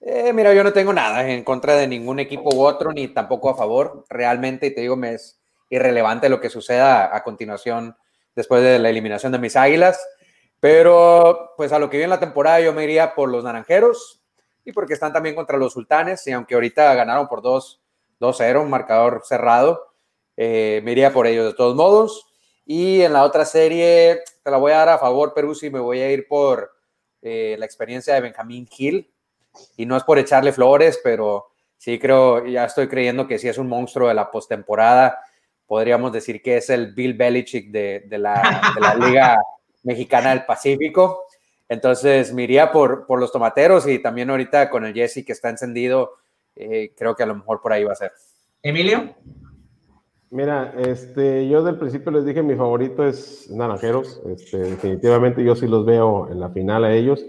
[0.00, 3.48] Eh, mira, yo no tengo nada en contra de ningún equipo u otro, ni tampoco
[3.48, 4.04] a favor.
[4.10, 7.96] Realmente, te digo, me es irrelevante lo que suceda a continuación
[8.34, 10.06] después de la eliminación de mis águilas.
[10.60, 14.25] Pero, pues a lo que viene la temporada, yo me iría por los naranjeros
[14.66, 19.22] y porque están también contra los sultanes, y aunque ahorita ganaron por 2-0, un marcador
[19.24, 19.94] cerrado,
[20.36, 22.26] eh, me iría por ellos de todos modos.
[22.66, 25.78] Y en la otra serie, te la voy a dar a favor, Perú, si me
[25.78, 26.72] voy a ir por
[27.22, 29.08] eh, la experiencia de Benjamín Hill.
[29.76, 31.46] Y no es por echarle flores, pero
[31.76, 35.20] sí creo, ya estoy creyendo que sí es un monstruo de la postemporada.
[35.64, 39.36] Podríamos decir que es el Bill Belichick de la liga
[39.84, 41.25] Mexicana del Pacífico.
[41.68, 45.48] Entonces, me iría por, por los tomateros y también ahorita con el Jesse que está
[45.48, 46.12] encendido,
[46.54, 48.12] eh, creo que a lo mejor por ahí va a ser.
[48.62, 49.14] Emilio.
[50.30, 54.20] Mira, este, yo del principio les dije mi favorito es Naranjeros.
[54.26, 57.24] Este, definitivamente yo sí los veo en la final a ellos.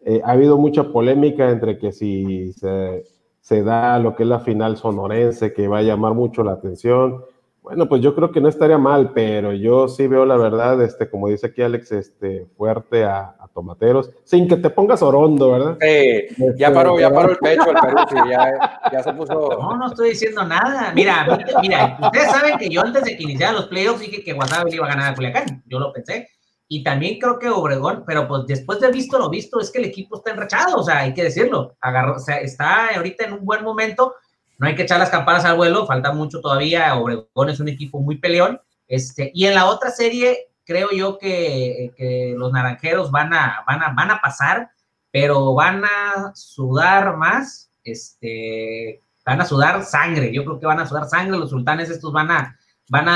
[0.00, 3.04] Eh, ha habido mucha polémica entre que si se,
[3.40, 7.22] se, da lo que es la final sonorense, que va a llamar mucho la atención.
[7.62, 11.10] Bueno, pues yo creo que no estaría mal, pero yo sí veo la verdad, este,
[11.10, 15.76] como dice aquí Alex, este, fuerte a, tomateros, sin que te pongas orondo, ¿verdad?
[15.80, 19.34] Sí, ya este, paró, ya paró el pecho el Perú, sí, ya, ya, se puso.
[19.34, 20.92] No, no estoy diciendo nada.
[20.94, 21.26] Mira,
[21.60, 24.86] mira, ustedes saben que yo antes de que iniciaran los playoffs dije que Guasave iba
[24.86, 25.64] a ganar a Culiacán.
[25.66, 26.28] Yo lo pensé.
[26.68, 29.86] Y también creo que Obregón, pero pues después de visto lo visto, es que el
[29.86, 31.76] equipo está enrachado, o sea, hay que decirlo.
[31.80, 34.14] Agarró, o sea, está ahorita en un buen momento.
[34.60, 36.94] No hay que echar las campanas al vuelo, falta mucho todavía.
[36.94, 38.60] Obregón es un equipo muy peleón.
[38.86, 43.82] Este, y en la otra serie, creo yo que, que, los naranjeros van a, van,
[43.82, 44.70] a, van a pasar,
[45.10, 50.30] pero van a sudar más, este, van a sudar sangre.
[50.30, 51.38] Yo creo que van a sudar sangre.
[51.38, 52.58] Los sultanes estos van a,
[52.90, 53.14] van a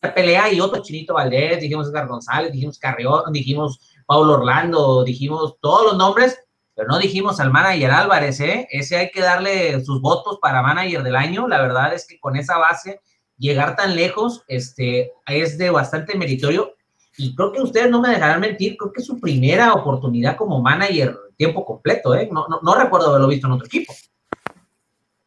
[0.00, 5.56] dar pelea y otro Chinito Valdés, dijimos Edgar González, dijimos Carrión, dijimos Paulo Orlando, dijimos
[5.60, 6.38] todos los nombres,
[6.74, 8.66] pero no dijimos al manager Álvarez, ¿eh?
[8.70, 11.46] Ese hay que darle sus votos para manager del año.
[11.46, 13.00] La verdad es que con esa base,
[13.36, 16.74] llegar tan lejos este, es de bastante meritorio.
[17.18, 20.62] Y creo que ustedes no me dejarán mentir, creo que es su primera oportunidad como
[20.62, 22.28] manager tiempo completo, ¿eh?
[22.32, 23.92] No, no, no recuerdo haberlo visto en otro equipo.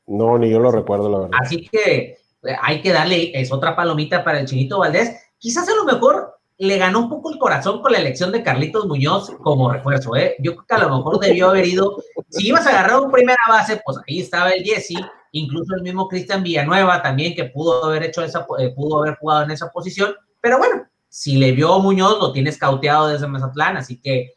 [0.07, 1.39] No, ni yo lo recuerdo, la verdad.
[1.39, 2.17] Así que
[2.61, 5.15] hay que darle, es otra palomita para el Chinito Valdés.
[5.37, 8.85] Quizás a lo mejor le ganó un poco el corazón con la elección de Carlitos
[8.85, 10.35] Muñoz como refuerzo, ¿eh?
[10.39, 11.97] Yo creo que a lo mejor debió haber ido,
[12.29, 14.95] si ibas a agarrar un primera base, pues ahí estaba el Jesse,
[15.31, 19.43] incluso el mismo Cristian Villanueva también que pudo haber hecho esa, eh, pudo haber jugado
[19.43, 23.99] en esa posición, pero bueno, si le vio Muñoz, lo tienes cauteado desde Mazatlán, así
[23.99, 24.35] que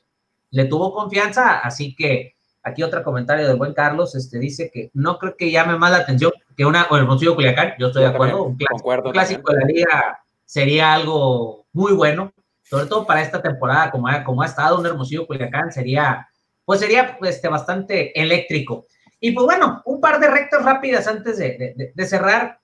[0.50, 5.18] le tuvo confianza, así que aquí otro comentario del buen Carlos, este dice que no
[5.18, 8.08] creo que llame más la atención que una, o el Hermosillo Culiacán, yo estoy de
[8.08, 12.32] acuerdo, un clásico, clásico de la liga sería algo muy bueno,
[12.62, 16.26] sobre todo para esta temporada, como ha, como ha estado un Hermosillo Culiacán, sería,
[16.64, 18.86] pues sería este, bastante eléctrico.
[19.20, 22.60] Y pues bueno, un par de rectas rápidas antes de, cerrar.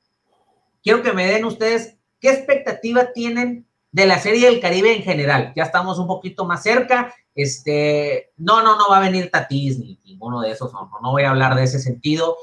[0.82, 5.52] Quiero que me den ustedes qué expectativa tienen de la Serie del Caribe en general.
[5.54, 7.14] Ya estamos un poquito más cerca.
[7.34, 10.72] Este, no, no, no va a venir Tatís ni ninguno de esos.
[10.72, 12.38] No, no voy a hablar de ese sentido.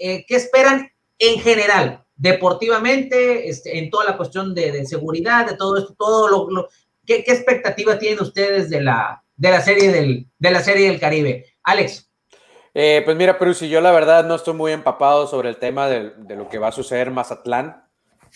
[0.00, 5.78] Eh, ¿qué esperan en general, deportivamente, este, en toda la cuestión de, seguridad, de todo
[5.78, 6.68] esto, todo lo,
[7.06, 11.00] ¿qué, ¿qué, expectativa tienen ustedes de la, de la serie del, de la serie del
[11.00, 11.46] Caribe?
[11.62, 12.10] Alex.
[12.74, 15.88] Eh, pues mira, pero si yo la verdad no estoy muy empapado sobre el tema
[15.88, 17.84] de, de, lo que va a suceder en Mazatlán.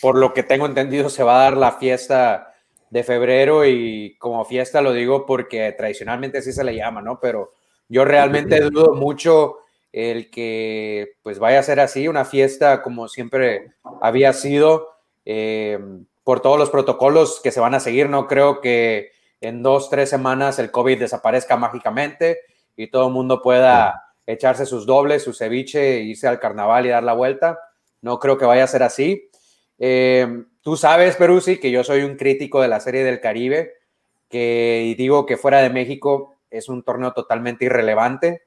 [0.00, 2.54] Por lo que tengo entendido, se va a dar la fiesta
[2.88, 7.20] de febrero y como fiesta lo digo porque tradicionalmente así se le llama, ¿no?
[7.20, 7.52] Pero
[7.88, 9.58] yo realmente dudo mucho
[9.92, 14.88] el que pues vaya a ser así, una fiesta como siempre había sido,
[15.24, 15.78] eh,
[16.24, 18.08] por todos los protocolos que se van a seguir.
[18.08, 22.40] No creo que en dos, tres semanas el COVID desaparezca mágicamente
[22.76, 27.02] y todo el mundo pueda echarse sus dobles, su ceviche, irse al carnaval y dar
[27.02, 27.58] la vuelta.
[28.00, 29.28] No creo que vaya a ser así.
[29.78, 33.74] Eh, tú sabes, Peruzzi, que yo soy un crítico de la Serie del Caribe,
[34.28, 38.42] que digo que fuera de México es un torneo totalmente irrelevante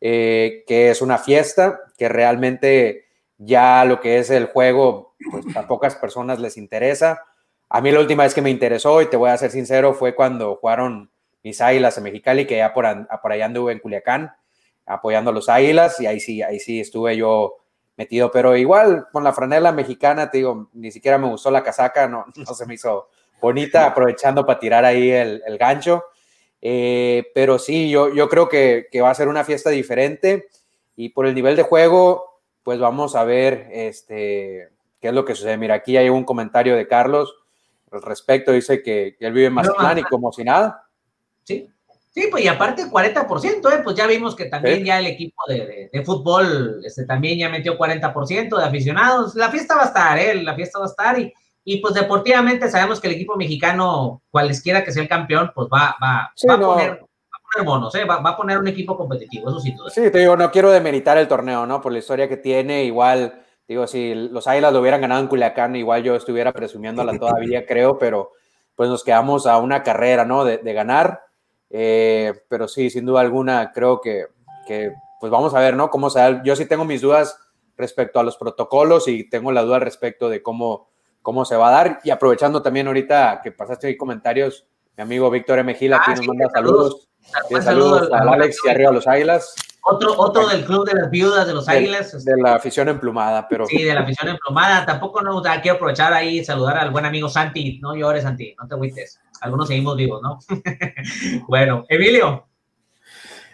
[0.00, 3.04] eh, que es una fiesta, que realmente
[3.38, 7.24] ya lo que es el juego, pues a pocas personas les interesa.
[7.68, 10.14] A mí la última vez que me interesó, y te voy a ser sincero, fue
[10.14, 11.10] cuando jugaron
[11.42, 12.86] mis águilas en Mexicali, que ya por,
[13.22, 14.32] por anduve en Culiacán,
[14.86, 17.56] apoyando a los águilas, y ahí sí, ahí sí estuve yo
[17.96, 22.08] metido, pero igual con la franela mexicana, te digo, ni siquiera me gustó la casaca,
[22.08, 23.08] no, no se me hizo
[23.40, 26.04] bonita, aprovechando para tirar ahí el gancho.
[26.62, 30.48] Eh, pero sí, yo, yo creo que, que, va a ser una fiesta diferente
[30.94, 34.68] y por el nivel de juego, pues vamos a ver este,
[35.00, 35.56] qué es lo que sucede.
[35.56, 37.34] Mira, aquí hay un comentario de Carlos
[37.90, 40.86] al respecto, dice que, que él vive en Mazatlán y como si nada.
[41.42, 41.68] Sí,
[42.10, 43.80] sí, pues y aparte 40%, ¿eh?
[43.82, 44.84] pues ya vimos que también ¿Sí?
[44.84, 49.34] ya el equipo de, de, de, fútbol este, también ya metió 40% de aficionados.
[49.34, 50.34] La fiesta va a estar, ¿eh?
[50.42, 51.32] La fiesta va a estar y
[51.64, 55.96] y pues deportivamente sabemos que el equipo mexicano, cualesquiera que sea el campeón, pues va,
[56.02, 56.66] va, sí, va, a, no.
[56.68, 58.04] poner, va a poner monos, ¿eh?
[58.04, 59.74] va, va, a poner un equipo competitivo, eso sí.
[59.76, 59.90] Todo.
[59.90, 61.80] Sí, te digo, no quiero demeritar el torneo, ¿no?
[61.80, 65.76] Por la historia que tiene, igual, digo, si los Águilas lo hubieran ganado en Culiacán,
[65.76, 68.32] igual yo estuviera presumiéndola todavía, creo, pero
[68.74, 70.44] pues nos quedamos a una carrera, ¿no?
[70.44, 71.20] De, de ganar,
[71.68, 74.26] eh, pero sí, sin duda alguna, creo que,
[74.66, 75.90] que, pues vamos a ver, ¿no?
[75.90, 76.42] Cómo se da.
[76.42, 77.38] Yo sí tengo mis dudas
[77.76, 80.89] respecto a los protocolos y tengo la duda respecto de cómo
[81.22, 82.00] cómo se va a dar.
[82.04, 84.66] Y aprovechando también ahorita que pasaste ahí comentarios,
[84.96, 85.74] mi amigo Víctor M.
[85.74, 86.76] Gil aquí Ah, nos sí, manda saludos.
[86.82, 87.06] saludos.
[87.50, 89.54] Saludos, Saludos al al- Alex y arriba a los Águilas.
[89.82, 92.12] Otro, otro del club de las viudas de los de- Águilas.
[92.14, 94.84] este, De la afición emplumada, pero Sí, de la afición emplomada.
[94.84, 97.78] Tampoco no quiero aprovechar ahí y saludar al buen amigo Santi.
[97.80, 99.20] No llores, Santi, no te agüites.
[99.40, 100.38] Algunos seguimos vivos, ¿no?
[101.48, 102.46] bueno, Emilio.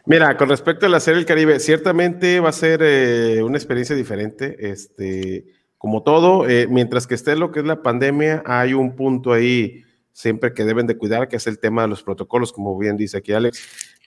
[0.04, 3.96] Mira, con respecto a la Serie del Caribe, ciertamente va a ser eh, una experiencia
[3.96, 4.56] diferente.
[4.60, 5.44] Este,
[5.78, 9.84] como todo, eh, mientras que esté lo que es la pandemia, hay un punto ahí
[10.12, 13.18] siempre que deben de cuidar, que es el tema de los protocolos, como bien dice
[13.18, 13.60] aquí Alex.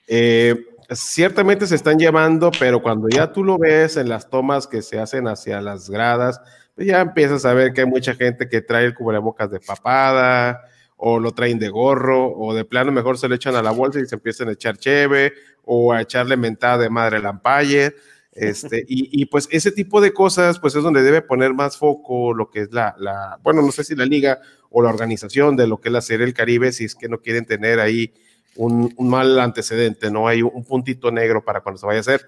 [0.08, 0.56] Eh,
[0.90, 5.00] ciertamente se están llevando, pero cuando ya tú lo ves en las tomas que se
[5.00, 6.42] hacen hacia las gradas,
[6.74, 10.62] pues ya empiezas a ver que hay mucha gente que trae el cubrebocas de papada,
[11.02, 14.00] o lo traen de gorro, o de plano mejor se le echan a la bolsa
[14.00, 17.94] y se empiezan a echar cheve, o a echarle mentada de madre lampalle.
[18.40, 22.50] Este, y, pues ese tipo de cosas, pues es donde debe poner más foco lo
[22.50, 22.96] que es la,
[23.44, 26.26] bueno, no sé si la liga o la organización de lo que es la Serie
[26.26, 28.14] del Caribe, si es que no quieren tener ahí
[28.56, 32.26] un, un mal antecedente, no hay un puntito negro para cuando se vaya a hacer.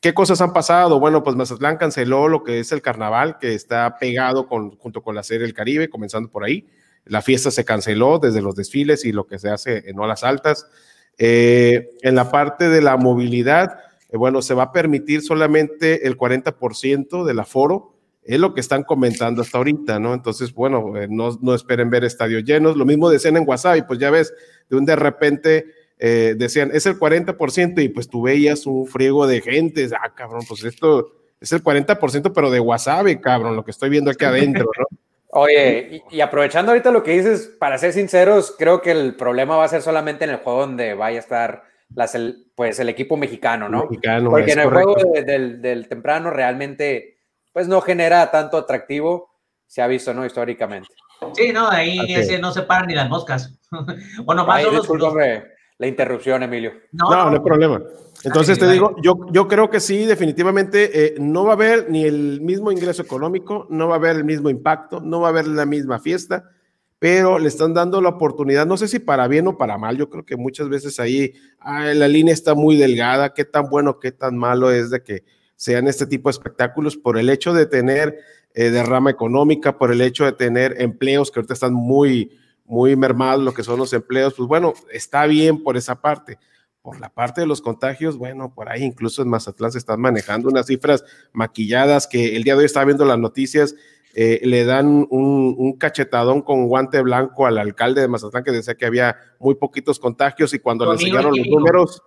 [0.00, 1.00] ¿Qué cosas han pasado?
[1.00, 5.16] Bueno, pues Mazatlán canceló lo que es el carnaval, que está pegado con, junto con
[5.16, 6.68] la Serie del Caribe, comenzando por ahí.
[7.04, 10.68] La fiesta se canceló desde los desfiles y lo que se hace en olas altas.
[11.16, 13.80] Eh, en la parte de la movilidad,
[14.10, 17.94] eh, bueno, se va a permitir solamente el 40% del aforo,
[18.24, 20.12] es lo que están comentando hasta ahorita, ¿no?
[20.12, 22.76] Entonces, bueno, eh, no, esperen ver estadios llenos.
[22.76, 24.34] Lo mismo decían en y pues ya ves,
[24.68, 25.66] de un de repente
[25.98, 30.42] eh, decían, es el 40%, y pues tú veías un friego de gente, ah, cabrón,
[30.46, 34.70] pues esto es el 40%, pero de wasabi, cabrón, lo que estoy viendo aquí adentro,
[34.78, 34.86] ¿no?
[35.30, 39.64] Oye, y, aprovechando ahorita lo que dices, para ser sinceros, creo que el problema va
[39.64, 41.64] a ser solamente en el juego donde vaya a estar
[41.94, 43.84] las, el, pues el equipo mexicano, ¿no?
[43.84, 44.92] Mexicano, Porque en el correcto.
[44.94, 47.18] juego de, del, del, temprano realmente,
[47.52, 49.30] pues no genera tanto atractivo,
[49.66, 50.24] se ha visto, ¿no?
[50.24, 50.88] Históricamente.
[51.34, 52.14] Sí, no, ahí okay.
[52.14, 53.58] ese no se paran ni las moscas.
[54.26, 55.44] o nomás Ay, son los, discúlpame
[55.78, 56.72] la interrupción, Emilio.
[56.92, 57.80] No, no, no hay problema.
[58.24, 61.88] Entonces Ay, te digo, yo, yo creo que sí, definitivamente eh, no va a haber
[61.88, 65.30] ni el mismo ingreso económico, no va a haber el mismo impacto, no va a
[65.30, 66.50] haber la misma fiesta,
[66.98, 70.10] pero le están dando la oportunidad, no sé si para bien o para mal, yo
[70.10, 74.10] creo que muchas veces ahí ah, la línea está muy delgada, qué tan bueno, qué
[74.10, 75.24] tan malo es de que
[75.54, 78.18] sean este tipo de espectáculos por el hecho de tener
[78.54, 82.32] eh, derrama económica, por el hecho de tener empleos que ahorita están muy,
[82.64, 86.38] muy mermados, lo que son los empleos, pues bueno, está bien por esa parte.
[86.82, 90.48] Por la parte de los contagios, bueno, por ahí incluso en Mazatlán se están manejando
[90.48, 93.74] unas cifras maquilladas que el día de hoy estaba viendo las noticias,
[94.14, 98.74] eh, le dan un, un, cachetadón con guante blanco al alcalde de Mazatlán que decía
[98.74, 102.02] que había muy poquitos contagios y cuando le enseñaron los números,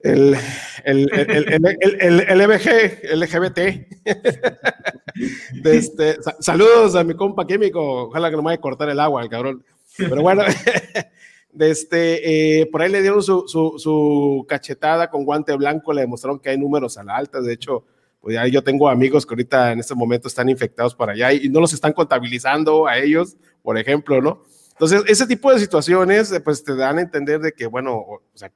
[0.00, 0.36] el,
[0.84, 3.58] el, el, el, el LBG, LGBT.
[5.62, 9.00] De este, saludos a mi compa químico, ojalá que no me vaya a cortar el
[9.00, 9.64] agua, el cabrón.
[9.96, 10.42] Pero bueno,
[11.52, 16.02] de este, eh, por ahí le dieron su, su, su, cachetada con guante blanco, le
[16.02, 17.84] demostraron que hay números a la alta, de hecho,
[18.20, 21.48] pues ya yo tengo amigos que ahorita en este momento están infectados para allá y
[21.48, 24.42] no los están contabilizando a ellos, por ejemplo, ¿no?
[24.72, 28.52] Entonces, ese tipo de situaciones, pues te dan a entender de que, bueno, o sea,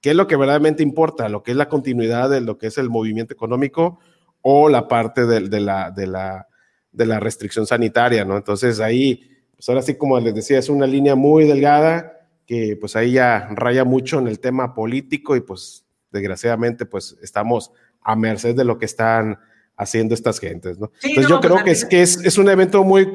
[0.00, 1.28] ¿qué es lo que verdaderamente importa?
[1.28, 3.98] Lo que es la continuidad de lo que es el movimiento económico
[4.42, 6.48] o la parte de, de la, de, la,
[6.92, 8.36] de la restricción sanitaria, ¿no?
[8.36, 12.14] Entonces, ahí, pues ahora sí, como les decía, es una línea muy delgada
[12.46, 17.72] que pues ahí ya raya mucho en el tema político y pues desgraciadamente pues estamos
[18.04, 19.38] a merced de lo que están
[19.76, 20.92] haciendo estas gentes, ¿no?
[20.98, 23.12] Sí, Entonces no, yo pues creo que, es, que es, es, un evento muy,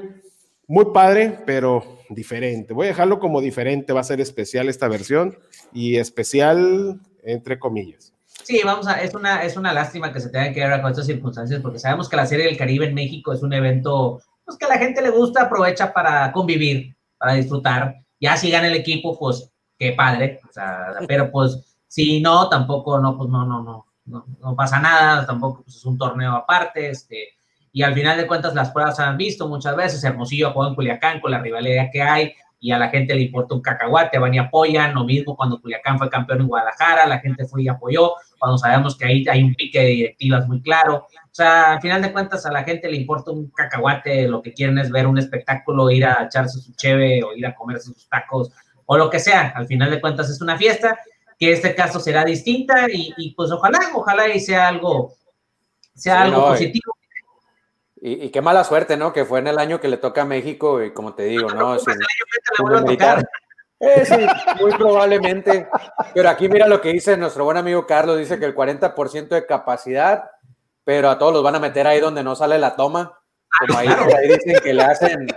[0.68, 2.74] muy padre, pero diferente.
[2.74, 5.38] Voy a dejarlo como diferente, va a ser especial esta versión
[5.72, 8.14] y especial entre comillas.
[8.44, 11.06] Sí, vamos a, es una, es una lástima que se tenga que ver con estas
[11.06, 14.66] circunstancias porque sabemos que la Serie del Caribe en México es un evento pues, que
[14.66, 19.18] a la gente le gusta, aprovecha para convivir, para disfrutar ya si gana el equipo,
[19.18, 23.86] pues qué padre, o sea, pero pues si no, tampoco, no, pues no, no, no,
[24.10, 27.30] no, pasa nada, tampoco pues, es un torneo aparte, este,
[27.72, 30.76] y al final de cuentas las pruebas se han visto muchas veces, Hermosillo jugó en
[30.76, 34.34] Culiacán con la rivalidad que hay, y a la gente le importa un cacahuate, van
[34.34, 38.14] y apoyan, lo mismo cuando Culiacán fue campeón en Guadalajara, la gente fue y apoyó,
[38.38, 42.02] cuando sabemos que ahí hay un pique de directivas muy claro, o sea, al final
[42.02, 45.18] de cuentas a la gente le importa un cacahuate, lo que quieren es ver un
[45.18, 48.52] espectáculo, ir a echarse su cheve o ir a comerse sus tacos
[48.86, 49.54] o lo que sea.
[49.56, 50.98] Al final de cuentas es una fiesta,
[51.40, 55.14] que este caso será distinta y, y pues ojalá, ojalá y sea algo,
[55.96, 56.94] sea sí, algo no, positivo.
[58.02, 59.12] Y, y, qué mala suerte, ¿no?
[59.12, 61.74] Que fue en el año que le toca a México y como te digo, ¿no?
[61.74, 63.26] A tocar.
[63.82, 64.26] Eh, sí,
[64.62, 65.68] muy probablemente.
[66.14, 69.46] Pero aquí mira lo que dice nuestro buen amigo Carlos, dice que el 40% de
[69.46, 70.32] capacidad
[70.90, 73.22] pero a todos los van a meter ahí donde no sale la toma.
[73.60, 75.28] Como ahí, ahí dicen que le hacen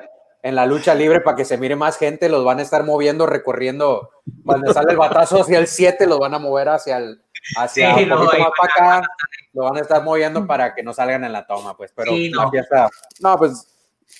[0.42, 3.26] en la lucha libre para que se mire más gente, los van a estar moviendo,
[3.26, 4.10] recorriendo.
[4.44, 7.22] Cuando sale el batazo hacia el 7, los van a mover hacia el
[7.56, 9.08] hacia Sí, un no, más para acá,
[9.52, 11.92] lo van a estar moviendo para que no salgan en la toma, pues.
[11.94, 12.50] Pero Sí, no.
[12.50, 12.88] fiesta,
[13.20, 13.68] no, pues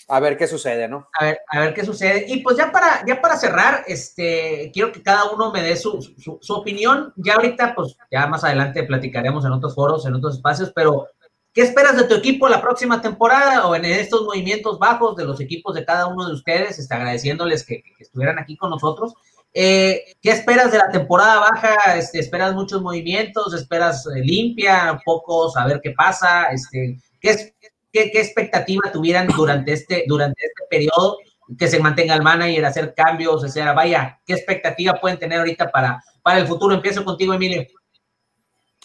[0.08, 1.08] a ver qué sucede, ¿no?
[1.18, 2.24] A ver, a ver qué sucede.
[2.28, 6.00] Y pues ya para, ya para cerrar, este, quiero que cada uno me dé su,
[6.02, 7.12] su, su opinión.
[7.16, 11.06] Ya ahorita, pues ya más adelante platicaremos en otros foros, en otros espacios, pero
[11.52, 15.40] ¿qué esperas de tu equipo la próxima temporada o en estos movimientos bajos de los
[15.40, 16.78] equipos de cada uno de ustedes?
[16.78, 19.14] Está agradeciéndoles que, que estuvieran aquí con nosotros.
[19.54, 21.96] Eh, ¿Qué esperas de la temporada baja?
[21.96, 23.52] Este, ¿Esperas muchos movimientos?
[23.52, 25.00] ¿Esperas eh, limpia?
[25.04, 25.56] ¿Pocos?
[25.56, 26.46] A ver qué pasa.
[26.46, 27.54] Este, ¿qué,
[27.92, 31.18] qué, ¿Qué expectativa tuvieran durante este, durante este periodo?
[31.58, 33.74] Que se mantenga el manager, hacer cambios, etcétera.
[33.74, 36.74] Vaya, ¿qué expectativa pueden tener ahorita para, para el futuro?
[36.74, 37.66] Empiezo contigo, Emilio.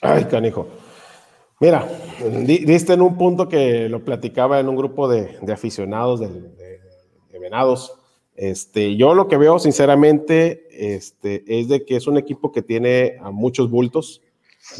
[0.01, 0.67] Ay, canijo.
[1.59, 1.87] Mira,
[2.45, 6.27] di- diste en un punto que lo platicaba en un grupo de, de aficionados de,
[6.29, 6.79] de-
[7.31, 7.93] de venados.
[8.35, 13.17] Este, yo lo que veo, sinceramente, este, es de que es un equipo que tiene
[13.21, 14.21] a muchos bultos.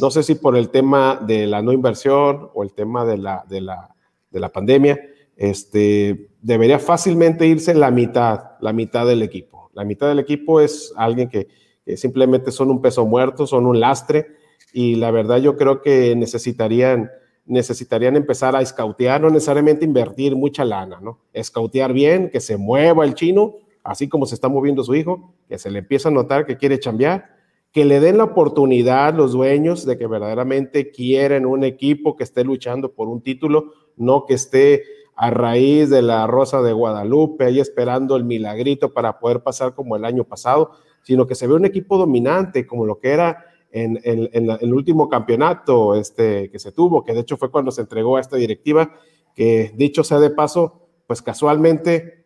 [0.00, 3.44] No sé si por el tema de la no inversión o el tema de la,
[3.48, 3.94] de la,
[4.30, 5.00] la pandemia,
[5.36, 9.70] este, debería fácilmente irse la mitad, la mitad del equipo.
[9.74, 11.48] La mitad del equipo es alguien que,
[11.84, 14.37] que simplemente son un peso muerto, son un lastre
[14.72, 17.10] y la verdad yo creo que necesitarían,
[17.46, 21.20] necesitarían empezar a escautear, no necesariamente invertir mucha lana, ¿no?
[21.32, 25.58] Escautear bien, que se mueva el chino, así como se está moviendo su hijo, que
[25.58, 27.36] se le empieza a notar que quiere chambear,
[27.72, 32.44] que le den la oportunidad los dueños de que verdaderamente quieren un equipo que esté
[32.44, 34.84] luchando por un título, no que esté
[35.14, 39.96] a raíz de la Rosa de Guadalupe, ahí esperando el milagrito para poder pasar como
[39.96, 40.70] el año pasado,
[41.02, 45.94] sino que se ve un equipo dominante como lo que era en, el último campeonato
[45.94, 48.92] este, que se tuvo, que de hecho fue cuando se entregó a esta directiva,
[49.34, 52.24] que dicho sea de paso, pues casualmente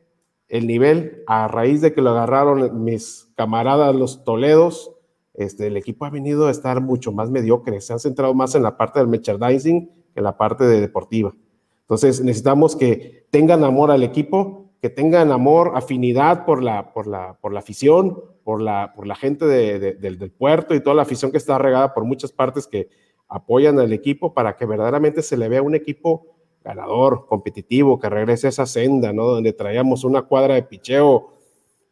[0.49, 4.93] el nivel, a raíz de que lo agarraron mis camaradas los Toledos,
[5.35, 8.63] este, el equipo ha venido a estar mucho más mediocre, se han centrado más en
[8.63, 11.35] la parte del merchandising que en la parte de deportiva.
[11.81, 17.39] Entonces necesitamos que tengan amor al equipo, que tengan amor, afinidad por la, por la,
[17.41, 21.03] por la afición, por la, por la gente de, de, del, puerto y toda la
[21.03, 22.89] afición que está regada por muchas partes que
[23.29, 26.27] apoyan al equipo para que verdaderamente se le vea un equipo
[26.63, 29.25] ganador, competitivo, que regrese a esa senda, ¿no?
[29.25, 31.33] Donde traíamos una cuadra de picheo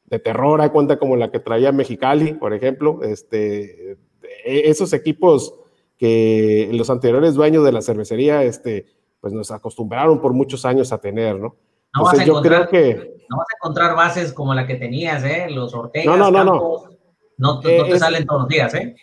[0.05, 3.97] de terror, hay cuenta como la que traía Mexicali, por ejemplo, este,
[4.45, 5.55] esos equipos
[5.97, 8.87] que los anteriores dueños de la cervecería, este,
[9.21, 11.57] pues nos acostumbraron por muchos años a tener, ¿no?
[11.95, 14.67] No vas, Entonces, a yo encontrar, creo que no vas a encontrar bases como la
[14.67, 15.47] que tenías, ¿eh?
[15.51, 16.53] Los Ortega, No, no, no, no.
[16.53, 16.91] Campos,
[17.39, 18.95] no, no, Eh, no te es- salen todos los días, ¿eh?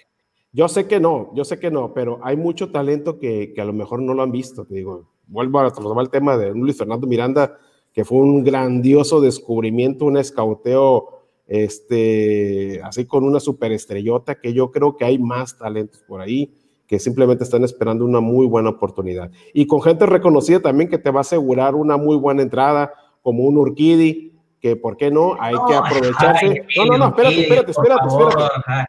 [0.53, 3.65] Yo sé que no, yo sé que no, pero hay mucho talento que, que a
[3.65, 4.65] lo mejor no lo han visto.
[4.65, 7.57] Te digo, vuelvo a tomar el tema de Luis Fernando Miranda,
[7.93, 11.09] que fue un grandioso descubrimiento, un escauteo,
[11.47, 16.55] este, así con una superestrellota, que yo creo que hay más talentos por ahí
[16.87, 19.29] que simplemente están esperando una muy buena oportunidad.
[19.53, 23.43] Y con gente reconocida también que te va a asegurar una muy buena entrada, como
[23.43, 26.45] un Urquidi, que por qué no, hay que No, aprovecharse.
[26.45, 28.43] ay, no, no, no, espérate, espérate, espérate, espérate.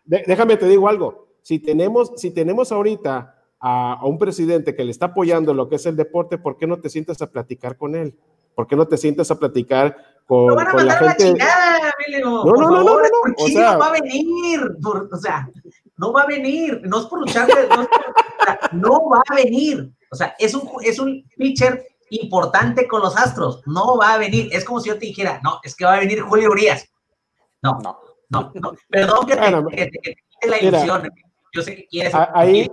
[0.05, 1.27] De- déjame te digo algo.
[1.43, 5.77] Si tenemos, si tenemos ahorita a, a un presidente que le está apoyando lo que
[5.77, 8.15] es el deporte, ¿por qué no te sientas a platicar con él?
[8.55, 9.97] ¿Por qué no te sientas a platicar
[10.27, 11.25] con, van a con la mandar a la gente?
[11.25, 12.27] chingada, Emilio.
[12.31, 14.61] No, no, no, no, no, no, Urquidi o sea- no va a venir.
[14.83, 15.49] por- o sea,
[15.99, 16.81] no va a venir.
[16.85, 19.91] No es por lucharle, no, es por- no va a venir.
[20.11, 23.63] O sea, es un, es un pitcher importante con los Astros.
[23.67, 24.49] No va a venir.
[24.53, 26.87] Es como si yo te dijera, no, es que va a venir Julio Urias.
[27.63, 27.99] No, no,
[28.31, 28.51] No.
[28.55, 28.73] no.
[28.89, 31.09] Perdón que te, Bueno, que te- que te quite la mira, ilusión.
[31.55, 32.13] Yo sé que quieres.
[32.15, 32.71] Ahí,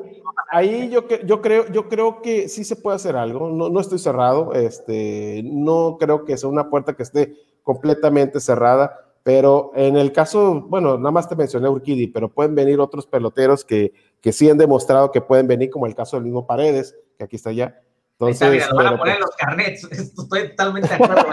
[0.52, 3.50] ahí yo, que- yo, creo, yo creo que sí se puede hacer algo.
[3.50, 4.54] No, no estoy cerrado.
[4.54, 9.00] Este, no creo que sea una puerta que esté completamente cerrada.
[9.26, 13.08] Pero en el caso, bueno, nada más te mencioné a Urquidi, pero pueden venir otros
[13.08, 16.96] peloteros que, que sí han demostrado que pueden venir, como el caso del mismo Paredes,
[17.18, 17.66] que aquí está ya.
[17.66, 19.84] Está, Entonces, mira, lo van a poner en pues, los carnets.
[19.92, 21.26] Esto Estoy totalmente de acuerdo.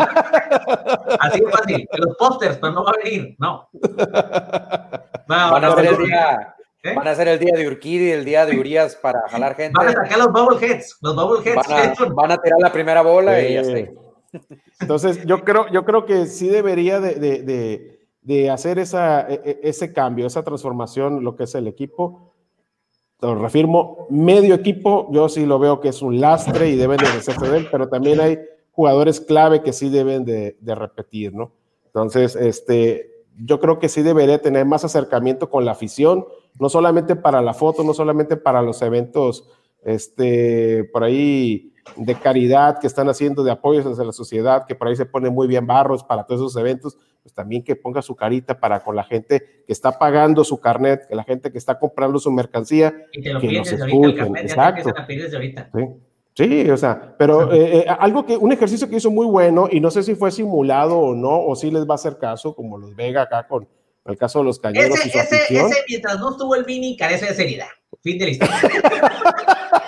[1.21, 1.89] Así de fácil.
[1.93, 3.37] En los pósters, pero no va a venir.
[3.39, 3.69] No.
[5.29, 6.95] No, Van a ser el día, ¿Eh?
[6.95, 9.75] van a ser el día de Urquidi, el día de Urias para jalar gente.
[9.77, 10.97] Van a sacar los bubbleheads.
[11.03, 11.69] Los bubbleheads.
[11.69, 13.93] Van a, van a tirar la primera bola y ya está.
[14.81, 19.61] Entonces, yo creo, yo creo que sí debería de, de- de- hacer esa, e- e-
[19.65, 22.33] ese cambio, esa transformación, lo que es el equipo.
[23.21, 27.05] Lo reafirmo, medio equipo, yo sí lo veo que es un lastre y deben de
[27.05, 28.39] deshacerse de él, pero también hay
[28.73, 31.53] jugadores clave que sí deben de, de repetir, ¿no?
[31.87, 36.25] Entonces, este, yo creo que sí debería tener más acercamiento con la afición,
[36.59, 39.49] no solamente para la foto, no solamente para los eventos,
[39.85, 44.89] este, por ahí de caridad que están haciendo, de apoyos hacia la sociedad, que por
[44.89, 48.17] ahí se pone muy bien barros para todos esos eventos, pues también que ponga su
[48.17, 51.79] carita para con la gente que está pagando su carnet, que la gente que está
[51.79, 54.79] comprando su mercancía, Y te lo que nos desde ahorita el ya te Exacto.
[54.81, 55.71] empiezan a pedir desde ahorita.
[56.35, 59.69] Sí, sí, o sea, pero eh, eh, algo que, un ejercicio que hizo muy bueno,
[59.71, 62.55] y no sé si fue simulado o no, o si les va a hacer caso,
[62.55, 63.69] como los Vega acá con
[64.07, 66.97] el caso de los cañeros Ese, y su ese, ese, mientras no estuvo el Vini,
[66.97, 67.69] carece de seriedad.
[68.03, 68.57] Fin de la historia.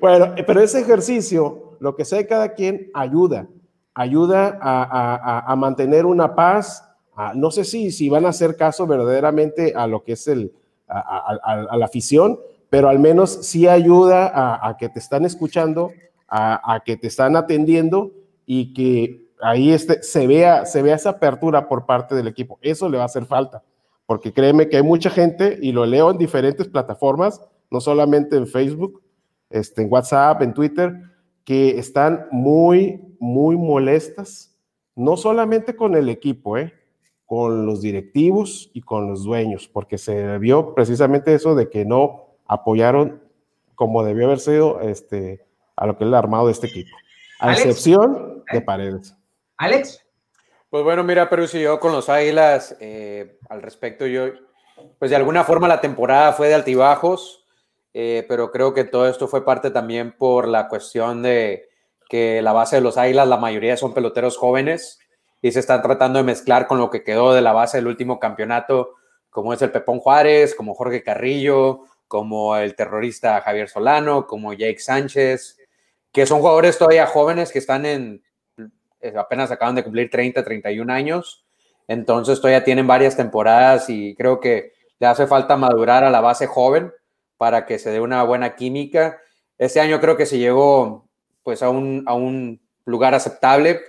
[0.00, 3.48] Bueno, pero ese ejercicio, lo que sea de cada quien, ayuda,
[3.94, 6.88] ayuda a, mantener una paz.
[7.16, 10.52] a- no sé si, si van a hacer caso verdaderamente a lo que es el,
[10.88, 12.38] a, la afición,
[12.70, 14.32] pero al menos sí ayuda
[14.66, 15.92] a, que te están escuchando,
[16.28, 18.10] a que te están atendiendo
[18.46, 22.58] y que ahí este, se, vea, se vea esa apertura por parte del equipo.
[22.62, 23.62] Eso le va a hacer falta,
[24.06, 28.46] porque créeme que hay mucha gente, y lo leo en diferentes plataformas, no solamente en
[28.46, 29.02] Facebook,
[29.50, 30.94] este, en WhatsApp, en Twitter,
[31.44, 34.56] que están muy, muy molestas,
[34.96, 36.72] no solamente con el equipo, ¿eh?
[37.26, 42.36] con los directivos y con los dueños, porque se vio precisamente eso de que no
[42.46, 43.22] apoyaron
[43.74, 45.44] como debió haber sido este,
[45.76, 46.96] a lo que es el armado de este equipo,
[47.40, 47.60] a Alex.
[47.60, 49.16] excepción de Paredes.
[49.56, 50.04] Alex,
[50.70, 54.26] Pues bueno, mira, Perú si yo con los Águilas, eh, al respecto, yo,
[54.98, 57.43] pues de alguna forma la temporada fue de altibajos,
[57.94, 61.68] eh, pero creo que todo esto fue parte también por la cuestión de
[62.08, 64.98] que la base de los Águilas, la mayoría son peloteros jóvenes
[65.40, 68.18] y se están tratando de mezclar con lo que quedó de la base del último
[68.18, 68.94] campeonato,
[69.30, 74.80] como es el Pepón Juárez, como Jorge Carrillo, como el terrorista Javier Solano, como Jake
[74.80, 75.58] Sánchez,
[76.12, 78.24] que son jugadores todavía jóvenes que están en,
[79.00, 81.44] eh, apenas acaban de cumplir 30, 31 años,
[81.86, 86.46] entonces todavía tienen varias temporadas y creo que le hace falta madurar a la base
[86.48, 86.92] joven
[87.36, 89.18] para que se dé una buena química.
[89.58, 91.08] Este año creo que se llegó
[91.42, 93.80] pues a un, a un lugar aceptable,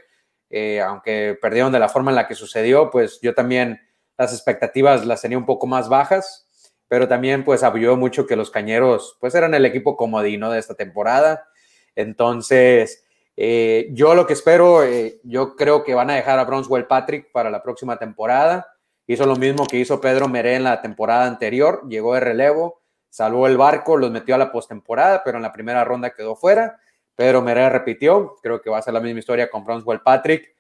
[0.50, 3.80] eh, aunque perdieron de la forma en la que sucedió, pues yo también
[4.18, 6.48] las expectativas las tenía un poco más bajas,
[6.88, 10.76] pero también pues apoyó mucho que los Cañeros pues eran el equipo comodino de esta
[10.76, 11.48] temporada.
[11.96, 13.06] Entonces,
[13.38, 17.32] eh, yo lo que espero, eh, yo creo que van a dejar a Bronswell Patrick
[17.32, 18.68] para la próxima temporada.
[19.08, 22.82] Hizo lo mismo que hizo Pedro Meré en la temporada anterior, llegó de relevo,
[23.16, 26.78] salvó el barco, los metió a la postemporada, pero en la primera ronda quedó fuera.
[27.16, 30.54] Pedro Meré repitió, creo que va a ser la misma historia con Bronswell Patrick.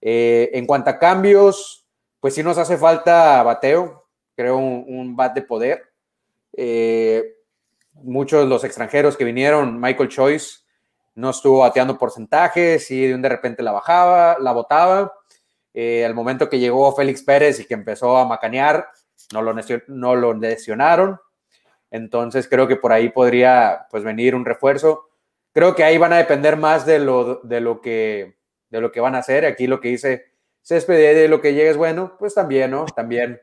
[0.00, 1.86] Eh, en cuanto a cambios,
[2.18, 5.84] pues sí nos hace falta bateo, creo un, un bat de poder.
[6.56, 7.36] Eh,
[7.92, 10.64] muchos de los extranjeros que vinieron, Michael Choice,
[11.14, 15.12] no estuvo bateando porcentajes y de un de repente la bajaba, la botaba.
[15.72, 18.88] Eh, al momento que llegó Félix Pérez y que empezó a macanear,
[19.32, 19.54] no lo,
[19.86, 21.20] no lo lesionaron.
[21.90, 25.08] Entonces creo que por ahí podría pues venir un refuerzo.
[25.52, 28.36] Creo que ahí van a depender más de lo, de lo, que,
[28.70, 29.44] de lo que van a hacer.
[29.44, 30.26] Aquí lo que dice
[30.62, 32.84] Césped de lo que llegue es bueno, pues también, ¿no?
[32.84, 33.40] También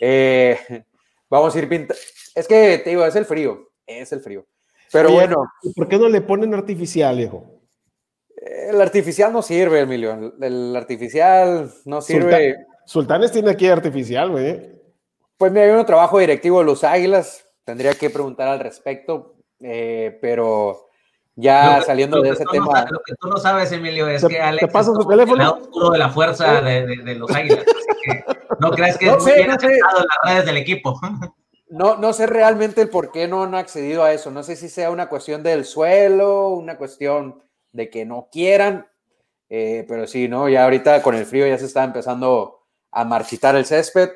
[0.00, 0.58] eh,
[1.30, 2.00] vamos a ir pintando.
[2.34, 4.46] Es que te digo, es el frío, es el frío.
[4.92, 5.44] Pero Oye, bueno.
[5.62, 7.56] ¿y ¿Por qué no le ponen artificial, hijo?
[8.36, 10.34] El artificial no sirve, Emilio.
[10.40, 12.56] El, artificial no sirve.
[12.84, 14.76] Sultanes tiene aquí artificial, güey.
[15.36, 17.45] Pues mira, yo no trabajo directivo de los Águilas.
[17.66, 19.34] Tendría que preguntar al respecto.
[19.60, 20.86] Eh, pero
[21.34, 22.86] ya que- saliendo de ese no tema.
[22.90, 25.12] lo que tú no sabes, Emilio, es ¿Te- que Alex te paso es su como
[25.12, 25.42] el teléfono?
[25.42, 27.64] lado oscuro de la fuerza de, de- de los águilas.
[27.66, 28.24] Así que
[28.60, 29.66] no creas que No es muy sé, bien no sé.
[29.66, 31.00] aceptado en las redes del equipo.
[31.68, 34.30] No, no sé realmente el por qué no han accedido a eso.
[34.30, 37.42] No sé si sea una cuestión del suelo, una cuestión
[37.72, 38.86] de que no quieran.
[39.48, 40.48] eh, pero sí, ¿no?
[40.48, 42.62] Ya ahorita con el frío ya se está empezando
[42.92, 44.10] a marchitar el césped.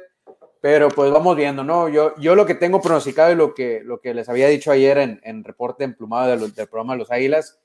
[0.60, 1.88] Pero pues vamos viendo, ¿no?
[1.88, 4.98] Yo, yo lo que tengo pronosticado y lo que, lo que les había dicho ayer
[4.98, 7.58] en, en reporte emplumado de los- del programa los Águilas,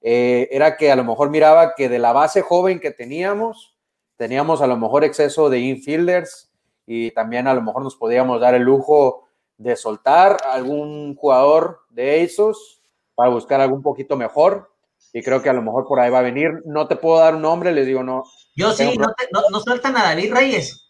[0.00, 3.76] eh, era que a lo mejor miraba que de la base joven que teníamos,
[4.16, 6.50] teníamos a lo mejor exceso de infielders
[6.86, 9.26] y también a lo mejor nos podíamos dar el lujo
[9.58, 12.80] de soltar a algún jugador de esos
[13.16, 14.70] para buscar algo un poquito mejor.
[15.12, 16.50] Y creo que a lo mejor por ahí va a venir.
[16.66, 18.22] No te puedo dar un nombre, les digo, no.
[18.54, 20.85] Yo sí, no, te- no, no sueltan a David Reyes.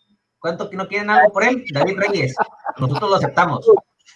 [0.46, 1.64] ¿Cuánto que no quieren algo por él?
[1.72, 2.36] David Reyes.
[2.78, 3.68] Nosotros lo aceptamos.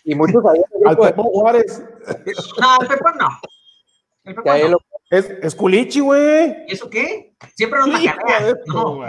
[0.04, 1.82] Y muchos ahí, Al Pepón Juárez.
[2.60, 3.28] No, el Pepe no.
[4.22, 4.68] El ahí no.
[4.68, 4.78] lo-
[5.10, 6.64] Es, es culichi, güey.
[6.68, 7.34] ¿Y ¿Eso qué?
[7.56, 8.56] Siempre nos macanean.
[8.68, 9.00] No,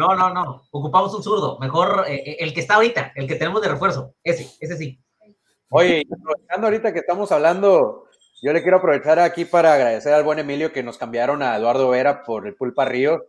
[0.00, 0.62] no, no, no.
[0.70, 1.58] Ocupamos un zurdo.
[1.60, 4.14] Mejor eh, eh, el que está ahorita, el que tenemos de refuerzo.
[4.24, 4.98] Ese, ese sí.
[5.68, 8.06] Oye, aprovechando ahorita que estamos hablando,
[8.42, 11.90] yo le quiero aprovechar aquí para agradecer al buen Emilio que nos cambiaron a Eduardo
[11.90, 13.22] Vera por el Pulpa Río,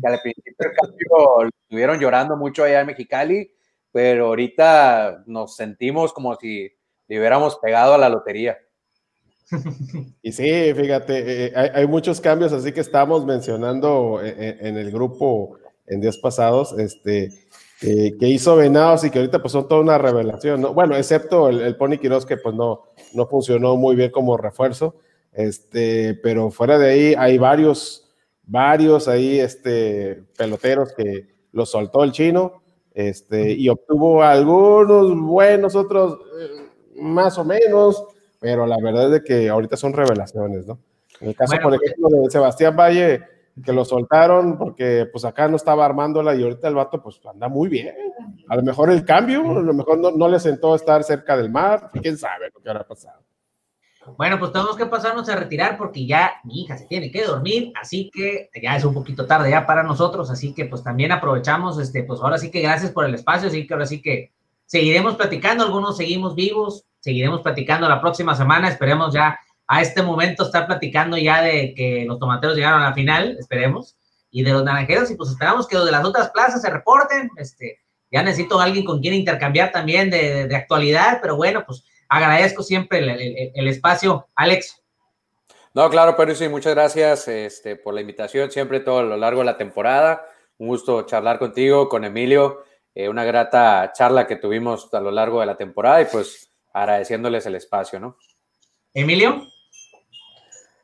[0.00, 3.52] que al principio cambio estuvieron llorando mucho allá en Mexicali,
[3.92, 6.70] pero ahorita nos sentimos como si
[7.08, 8.58] le hubiéramos pegado a la lotería.
[10.22, 14.90] Y sí, fíjate, eh, hay, hay, muchos cambios, así que estamos mencionando en, en el
[14.90, 17.46] grupo en días pasados, este,
[17.82, 20.72] eh, que hizo Venados y que ahorita pues son toda una revelación, ¿no?
[20.72, 24.96] Bueno, excepto el, el Pony Quiroz que pues no, no funcionó muy bien como refuerzo,
[25.32, 28.05] este, pero fuera de ahí hay varios,
[28.46, 32.62] varios ahí, este, peloteros que los soltó el chino,
[32.94, 38.04] este, y obtuvo algunos buenos, otros eh, más o menos,
[38.40, 40.78] pero la verdad es que ahorita son revelaciones, ¿no?
[41.20, 43.22] En el caso, bueno, por pues, ejemplo, de Sebastián Valle,
[43.64, 47.48] que lo soltaron porque pues acá no estaba armándola y ahorita el vato pues anda
[47.48, 47.94] muy bien.
[48.48, 51.50] A lo mejor el cambio, a lo mejor no, no le sentó estar cerca del
[51.50, 53.20] mar, quién sabe lo que habrá pasado.
[54.16, 57.72] Bueno, pues tenemos que pasarnos a retirar porque ya mi hija se tiene que dormir,
[57.80, 61.78] así que ya es un poquito tarde ya para nosotros, así que pues también aprovechamos,
[61.78, 64.32] este, pues ahora sí que gracias por el espacio, así que ahora sí que
[64.64, 70.44] seguiremos platicando, algunos seguimos vivos, seguiremos platicando la próxima semana, esperemos ya a este momento
[70.44, 73.96] estar platicando ya de que los tomateros llegaron a la final, esperemos,
[74.30, 77.30] y de los naranjeros, y pues esperamos que los de las otras plazas se reporten,
[77.36, 77.80] este,
[78.10, 82.62] ya necesito a alguien con quien intercambiar también de, de, actualidad, pero bueno, pues agradezco
[82.62, 84.28] siempre el, el, el, espacio.
[84.34, 84.82] Alex.
[85.74, 89.40] No, claro, pero sí, muchas gracias este, por la invitación, siempre todo a lo largo
[89.40, 90.26] de la temporada.
[90.58, 95.40] Un gusto charlar contigo, con Emilio, eh, una grata charla que tuvimos a lo largo
[95.40, 98.16] de la temporada y pues agradeciéndoles el espacio, ¿no?
[98.94, 99.46] Emilio.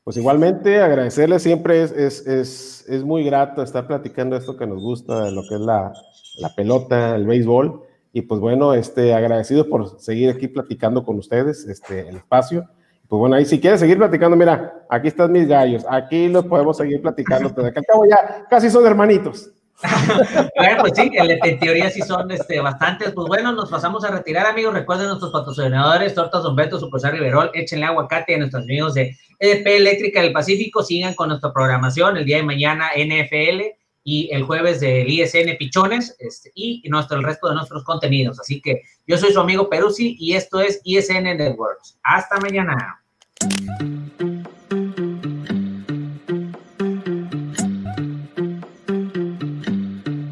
[0.05, 4.83] Pues igualmente agradecerle siempre es, es, es, es, muy grato estar platicando esto que nos
[4.83, 5.93] gusta, lo que es la,
[6.39, 7.83] la pelota, el béisbol.
[8.13, 12.69] Y pues bueno, este, agradecido por seguir aquí platicando con ustedes, este, el espacio.
[13.09, 16.77] Pues bueno, ahí si quieres seguir platicando, mira, aquí están mis gallos, aquí los podemos
[16.77, 19.51] seguir platicando, pero acá acabo ya casi son hermanitos.
[20.57, 23.11] bueno, pues sí, en teoría sí son este, bastantes.
[23.13, 24.75] Pues bueno, nos pasamos a retirar, amigos.
[24.75, 29.67] Recuerden nuestros patrocinadores, Tortas Don Beto, Super Riverol, échenle aguacate a nuestros amigos de EDP
[29.67, 30.83] Eléctrica del Pacífico.
[30.83, 36.17] Sigan con nuestra programación el día de mañana NFL y el jueves del ISN Pichones
[36.19, 38.41] este, y nuestro, el resto de nuestros contenidos.
[38.41, 41.99] Así que yo soy su amigo Peruzzi y esto es ISN Networks.
[42.03, 43.03] Hasta mañana.